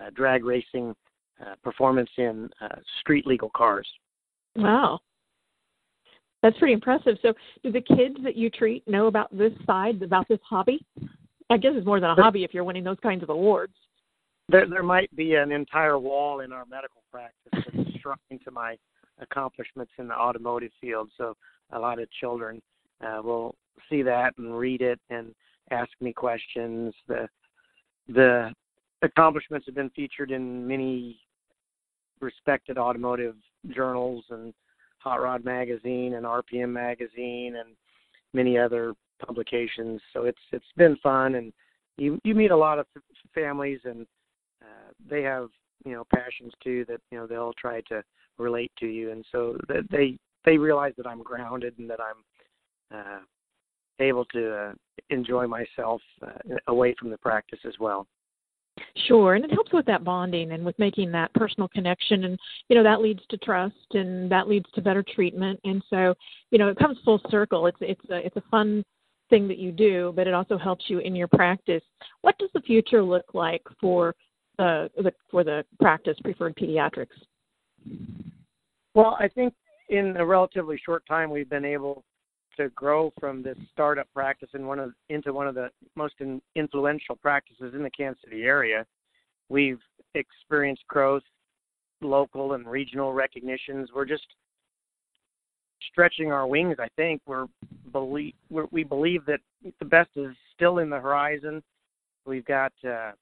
uh, 0.00 0.10
drag 0.14 0.44
racing 0.44 0.94
uh, 1.40 1.54
performance 1.62 2.10
in 2.18 2.48
uh, 2.60 2.76
street 3.00 3.26
legal 3.26 3.50
cars. 3.54 3.86
Wow. 4.56 5.00
That's 6.42 6.58
pretty 6.58 6.74
impressive. 6.74 7.16
So, 7.22 7.32
do 7.62 7.72
the 7.72 7.80
kids 7.80 8.16
that 8.22 8.36
you 8.36 8.50
treat 8.50 8.86
know 8.86 9.06
about 9.06 9.36
this 9.36 9.52
side, 9.66 10.02
about 10.02 10.28
this 10.28 10.38
hobby? 10.48 10.84
I 11.50 11.56
guess 11.56 11.72
it's 11.74 11.86
more 11.86 12.00
than 12.00 12.10
a 12.10 12.14
hobby 12.14 12.44
if 12.44 12.52
you're 12.52 12.64
winning 12.64 12.84
those 12.84 12.98
kinds 13.02 13.22
of 13.22 13.30
awards. 13.30 13.74
There, 14.48 14.68
there 14.68 14.82
might 14.82 15.14
be 15.16 15.34
an 15.34 15.50
entire 15.50 15.98
wall 15.98 16.40
in 16.40 16.52
our 16.52 16.64
medical 16.66 17.02
practice 17.10 17.50
that's 17.52 18.44
to 18.44 18.50
my 18.50 18.76
accomplishments 19.20 19.92
in 19.98 20.08
the 20.08 20.14
automotive 20.14 20.70
field. 20.80 21.10
So, 21.16 21.34
a 21.72 21.78
lot 21.78 21.98
of 21.98 22.08
children 22.12 22.62
uh, 23.04 23.20
will 23.22 23.56
see 23.90 24.02
that 24.02 24.34
and 24.38 24.56
read 24.56 24.82
it 24.82 25.00
and 25.10 25.34
ask 25.70 25.90
me 26.00 26.12
questions. 26.12 26.94
The 27.08 27.28
the 28.08 28.52
accomplishments 29.02 29.66
have 29.66 29.74
been 29.74 29.90
featured 29.90 30.30
in 30.30 30.66
many 30.66 31.18
respected 32.20 32.78
automotive 32.78 33.34
journals 33.74 34.24
and 34.30 34.54
Hot 34.98 35.20
Rod 35.20 35.44
Magazine 35.44 36.14
and 36.14 36.24
RPM 36.24 36.70
Magazine 36.70 37.56
and 37.56 37.70
many 38.32 38.58
other 38.58 38.94
publications. 39.24 40.00
So 40.12 40.24
it's 40.24 40.40
it's 40.52 40.64
been 40.76 40.96
fun, 41.02 41.36
and 41.36 41.52
you 41.96 42.18
you 42.24 42.34
meet 42.34 42.50
a 42.50 42.56
lot 42.56 42.78
of 42.78 42.86
families, 43.34 43.80
and 43.84 44.06
uh, 44.62 44.92
they 45.08 45.22
have 45.22 45.48
you 45.84 45.92
know 45.92 46.04
passions 46.14 46.52
too 46.62 46.84
that 46.88 47.00
you 47.10 47.18
know 47.18 47.26
they'll 47.26 47.54
try 47.54 47.80
to 47.82 48.02
relate 48.38 48.72
to 48.78 48.86
you, 48.86 49.10
and 49.12 49.24
so 49.30 49.56
they 49.90 50.16
they 50.44 50.58
realize 50.58 50.92
that 50.96 51.06
I'm 51.06 51.22
grounded 51.22 51.74
and 51.78 51.88
that 51.90 52.00
I'm 52.00 52.98
uh, 52.98 53.20
able 54.00 54.24
to 54.26 54.54
uh, 54.54 54.72
enjoy 55.10 55.46
myself 55.46 56.00
uh, 56.22 56.56
away 56.68 56.94
from 56.98 57.10
the 57.10 57.18
practice 57.18 57.60
as 57.66 57.74
well. 57.80 58.06
Sure, 59.06 59.34
and 59.34 59.44
it 59.44 59.52
helps 59.52 59.72
with 59.72 59.86
that 59.86 60.04
bonding 60.04 60.52
and 60.52 60.64
with 60.64 60.78
making 60.78 61.10
that 61.12 61.32
personal 61.32 61.68
connection, 61.68 62.24
and 62.24 62.38
you 62.68 62.76
know 62.76 62.82
that 62.82 63.00
leads 63.00 63.20
to 63.30 63.38
trust, 63.38 63.74
and 63.92 64.30
that 64.30 64.48
leads 64.48 64.66
to 64.74 64.82
better 64.82 65.02
treatment, 65.02 65.58
and 65.64 65.82
so 65.88 66.14
you 66.50 66.58
know 66.58 66.68
it 66.68 66.78
comes 66.78 66.98
full 67.04 67.20
circle. 67.30 67.66
It's 67.66 67.78
it's 67.80 68.10
a 68.10 68.16
it's 68.26 68.36
a 68.36 68.42
fun 68.50 68.84
thing 69.30 69.48
that 69.48 69.58
you 69.58 69.72
do, 69.72 70.12
but 70.14 70.26
it 70.26 70.34
also 70.34 70.58
helps 70.58 70.84
you 70.88 70.98
in 70.98 71.16
your 71.16 71.28
practice. 71.28 71.82
What 72.20 72.36
does 72.38 72.50
the 72.52 72.60
future 72.60 73.02
look 73.02 73.24
like 73.32 73.62
for 73.80 74.14
the, 74.58 74.90
the 74.96 75.12
for 75.30 75.42
the 75.42 75.64
practice 75.80 76.16
preferred 76.22 76.56
pediatrics? 76.56 77.06
Well, 78.94 79.16
I 79.18 79.28
think 79.28 79.54
in 79.88 80.16
a 80.16 80.26
relatively 80.26 80.80
short 80.84 81.04
time 81.06 81.30
we've 81.30 81.50
been 81.50 81.64
able 81.64 82.04
to 82.56 82.68
grow 82.70 83.12
from 83.18 83.42
this 83.42 83.56
startup 83.72 84.06
practice 84.14 84.48
in 84.54 84.66
one 84.66 84.78
of 84.78 84.92
into 85.08 85.32
one 85.32 85.46
of 85.46 85.54
the 85.54 85.68
most 85.94 86.14
in, 86.20 86.40
influential 86.54 87.16
practices 87.16 87.74
in 87.74 87.82
the 87.82 87.90
Kansas 87.90 88.22
City 88.24 88.42
area. 88.42 88.84
We've 89.48 89.80
experienced 90.14 90.86
growth, 90.88 91.22
local 92.00 92.54
and 92.54 92.66
regional 92.66 93.12
recognitions. 93.12 93.90
We're 93.94 94.06
just 94.06 94.26
stretching 95.90 96.32
our 96.32 96.46
wings. 96.46 96.76
I 96.78 96.88
think 96.96 97.22
we're 97.26 97.46
believe 97.92 98.34
we're, 98.50 98.66
we 98.70 98.84
believe 98.84 99.24
that 99.26 99.40
the 99.78 99.84
best 99.84 100.10
is 100.16 100.34
still 100.54 100.78
in 100.78 100.90
the 100.90 101.00
horizon. 101.00 101.62
We've 102.26 102.44
got 102.44 102.72
uh, 102.84 103.12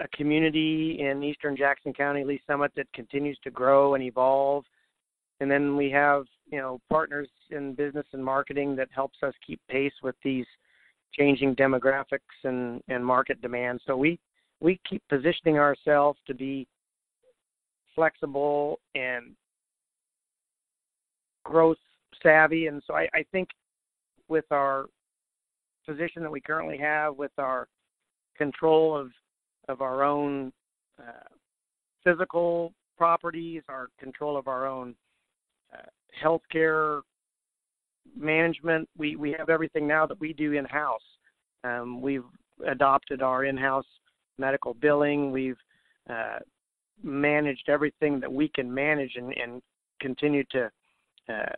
a 0.00 0.08
community 0.14 0.98
in 1.00 1.22
eastern 1.22 1.56
Jackson 1.56 1.92
County, 1.92 2.24
Lee 2.24 2.40
Summit, 2.46 2.72
that 2.76 2.92
continues 2.92 3.38
to 3.44 3.50
grow 3.50 3.94
and 3.94 4.02
evolve 4.02 4.64
and 5.40 5.50
then 5.50 5.76
we 5.76 5.90
have 5.90 6.24
you 6.50 6.58
know 6.58 6.80
partners 6.90 7.28
in 7.50 7.74
business 7.74 8.06
and 8.12 8.24
marketing 8.24 8.76
that 8.76 8.88
helps 8.90 9.18
us 9.22 9.34
keep 9.46 9.60
pace 9.68 9.92
with 10.02 10.16
these 10.22 10.46
changing 11.12 11.54
demographics 11.56 12.44
and 12.44 12.82
and 12.88 13.04
market 13.04 13.40
demands. 13.40 13.82
So 13.86 13.96
we 13.96 14.18
we 14.60 14.80
keep 14.88 15.02
positioning 15.08 15.58
ourselves 15.58 16.18
to 16.26 16.34
be 16.34 16.66
flexible 17.94 18.80
and 18.94 19.34
growth 21.44 21.78
savvy. 22.22 22.66
And 22.66 22.82
so 22.86 22.94
I, 22.94 23.08
I 23.14 23.24
think 23.32 23.48
with 24.28 24.44
our 24.50 24.86
position 25.86 26.22
that 26.22 26.30
we 26.30 26.40
currently 26.40 26.78
have 26.78 27.16
with 27.16 27.32
our 27.38 27.68
control 28.36 28.96
of 28.96 29.10
of 29.68 29.80
our 29.80 30.02
own 30.02 30.52
uh, 30.98 31.28
physical 32.04 32.72
properties 32.96 33.62
our 33.68 33.88
control 33.98 34.36
of 34.36 34.48
our 34.48 34.66
own 34.66 34.94
uh, 35.72 35.88
healthcare 36.22 37.02
management. 38.16 38.88
We 38.96 39.16
we 39.16 39.32
have 39.38 39.48
everything 39.48 39.86
now 39.86 40.06
that 40.06 40.20
we 40.20 40.32
do 40.32 40.52
in 40.52 40.64
house. 40.64 41.00
Um, 41.64 42.00
we've 42.00 42.24
adopted 42.66 43.22
our 43.22 43.44
in-house 43.44 43.86
medical 44.38 44.74
billing. 44.74 45.30
We've 45.32 45.58
uh, 46.08 46.38
managed 47.02 47.68
everything 47.68 48.20
that 48.20 48.32
we 48.32 48.48
can 48.48 48.72
manage 48.72 49.12
and, 49.16 49.32
and 49.36 49.62
continue 50.00 50.44
to 50.50 50.70
uh, 51.28 51.54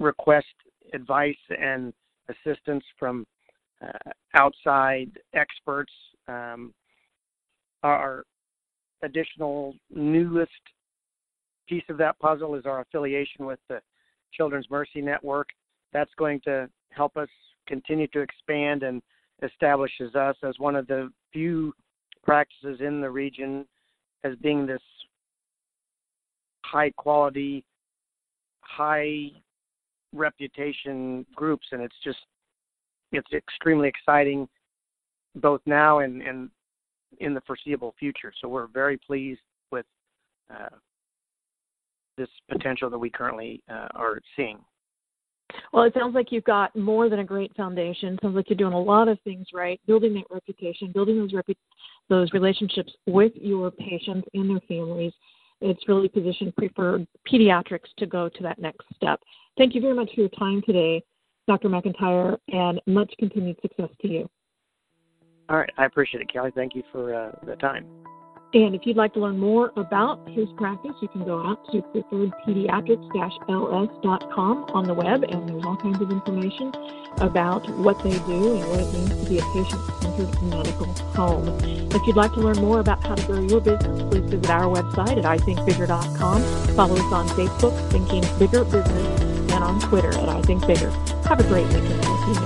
request 0.00 0.46
advice 0.92 1.36
and 1.58 1.92
assistance 2.28 2.84
from 2.98 3.26
uh, 3.82 4.10
outside 4.34 5.10
experts. 5.34 5.92
Um, 6.28 6.72
our 7.82 8.24
additional 9.02 9.74
newest 9.90 10.50
piece 11.68 11.84
of 11.88 11.98
that 11.98 12.18
puzzle 12.18 12.54
is 12.54 12.66
our 12.66 12.80
affiliation 12.80 13.46
with 13.46 13.58
the 13.68 13.80
Children's 14.32 14.70
Mercy 14.70 15.00
Network. 15.00 15.48
That's 15.92 16.10
going 16.18 16.40
to 16.44 16.68
help 16.90 17.16
us 17.16 17.28
continue 17.66 18.06
to 18.08 18.20
expand 18.20 18.82
and 18.82 19.02
establishes 19.42 20.14
us 20.14 20.36
as 20.42 20.58
one 20.58 20.76
of 20.76 20.86
the 20.86 21.10
few 21.32 21.72
practices 22.24 22.80
in 22.80 23.00
the 23.00 23.10
region 23.10 23.66
as 24.24 24.34
being 24.36 24.66
this 24.66 24.82
high 26.64 26.90
quality, 26.90 27.64
high 28.60 29.30
reputation 30.12 31.24
groups, 31.34 31.66
and 31.72 31.82
it's 31.82 31.96
just 32.02 32.18
it's 33.12 33.32
extremely 33.32 33.88
exciting 33.88 34.48
both 35.36 35.60
now 35.66 36.00
and, 36.00 36.22
and 36.22 36.50
in 37.20 37.34
the 37.34 37.40
foreseeable 37.42 37.94
future. 37.98 38.32
So 38.40 38.48
we're 38.48 38.66
very 38.66 38.98
pleased 38.98 39.40
with 39.70 39.86
uh, 40.50 40.68
this 42.16 42.28
potential 42.50 42.90
that 42.90 42.98
we 42.98 43.10
currently 43.10 43.62
uh, 43.70 43.88
are 43.94 44.20
seeing. 44.36 44.58
Well, 45.72 45.84
it 45.84 45.94
sounds 45.94 46.14
like 46.14 46.32
you've 46.32 46.44
got 46.44 46.74
more 46.74 47.08
than 47.08 47.20
a 47.20 47.24
great 47.24 47.54
foundation. 47.56 48.14
It 48.14 48.20
sounds 48.22 48.34
like 48.34 48.50
you're 48.50 48.56
doing 48.56 48.72
a 48.72 48.80
lot 48.80 49.08
of 49.08 49.18
things 49.20 49.46
right, 49.54 49.80
building 49.86 50.14
that 50.14 50.24
reputation, 50.30 50.92
building 50.92 51.18
those 51.18 51.32
repu- 51.32 51.56
those 52.08 52.32
relationships 52.32 52.92
with 53.06 53.32
your 53.36 53.70
patients 53.70 54.28
and 54.34 54.50
their 54.50 54.60
families. 54.68 55.12
It's 55.60 55.88
really 55.88 56.08
positioned 56.08 56.54
preferred 56.56 57.06
pediatrics 57.30 57.94
to 57.98 58.06
go 58.06 58.28
to 58.28 58.42
that 58.42 58.58
next 58.58 58.84
step. 58.94 59.20
Thank 59.56 59.74
you 59.74 59.80
very 59.80 59.94
much 59.94 60.10
for 60.14 60.20
your 60.20 60.30
time 60.30 60.62
today, 60.66 61.02
Dr. 61.46 61.68
McIntyre, 61.68 62.36
and 62.48 62.80
much 62.86 63.12
continued 63.18 63.56
success 63.62 63.88
to 64.02 64.08
you. 64.08 64.28
All 65.48 65.56
right, 65.56 65.70
I 65.78 65.86
appreciate 65.86 66.20
it, 66.20 66.32
Kelly. 66.32 66.50
Thank 66.54 66.74
you 66.74 66.82
for 66.92 67.14
uh, 67.14 67.32
the 67.46 67.56
time. 67.56 67.86
And 68.54 68.74
if 68.74 68.86
you'd 68.86 68.96
like 68.96 69.12
to 69.14 69.20
learn 69.20 69.38
more 69.38 69.72
about 69.76 70.26
his 70.28 70.48
practice, 70.56 70.94
you 71.02 71.08
can 71.08 71.24
go 71.24 71.46
out 71.46 71.70
to 71.72 71.82
preferredpediatrics-ls.com 71.82 74.64
on 74.72 74.86
the 74.86 74.94
web, 74.94 75.24
and 75.24 75.48
there's 75.48 75.64
all 75.64 75.76
kinds 75.76 76.00
of 76.00 76.10
information 76.10 76.72
about 77.18 77.68
what 77.78 78.02
they 78.02 78.18
do 78.20 78.56
and 78.56 78.66
what 78.70 78.80
it 78.80 78.90
means 78.92 79.24
to 79.24 79.28
be 79.28 79.38
a 79.38 79.42
patient-centered 79.52 80.42
medical 80.44 80.86
home. 81.12 81.46
If 81.90 82.00
you'd 82.06 82.16
like 82.16 82.32
to 82.34 82.40
learn 82.40 82.56
more 82.56 82.80
about 82.80 83.04
how 83.04 83.16
to 83.16 83.26
grow 83.26 83.40
your 83.40 83.60
business, 83.60 84.02
please 84.10 84.24
visit 84.30 84.48
our 84.48 84.74
website 84.74 85.22
at 85.22 85.24
ithinkbigger.com. 85.24 86.42
Follow 86.76 86.94
us 86.94 87.12
on 87.12 87.28
Facebook, 87.30 87.74
Thinking 87.90 88.24
Bigger 88.38 88.64
Business, 88.64 89.20
and 89.52 89.64
on 89.64 89.80
Twitter 89.80 90.10
at 90.10 90.28
ithinkbigger. 90.28 90.92
Have 91.26 91.40
a 91.40 91.44
great 91.44 91.66
weekend. 91.66 92.45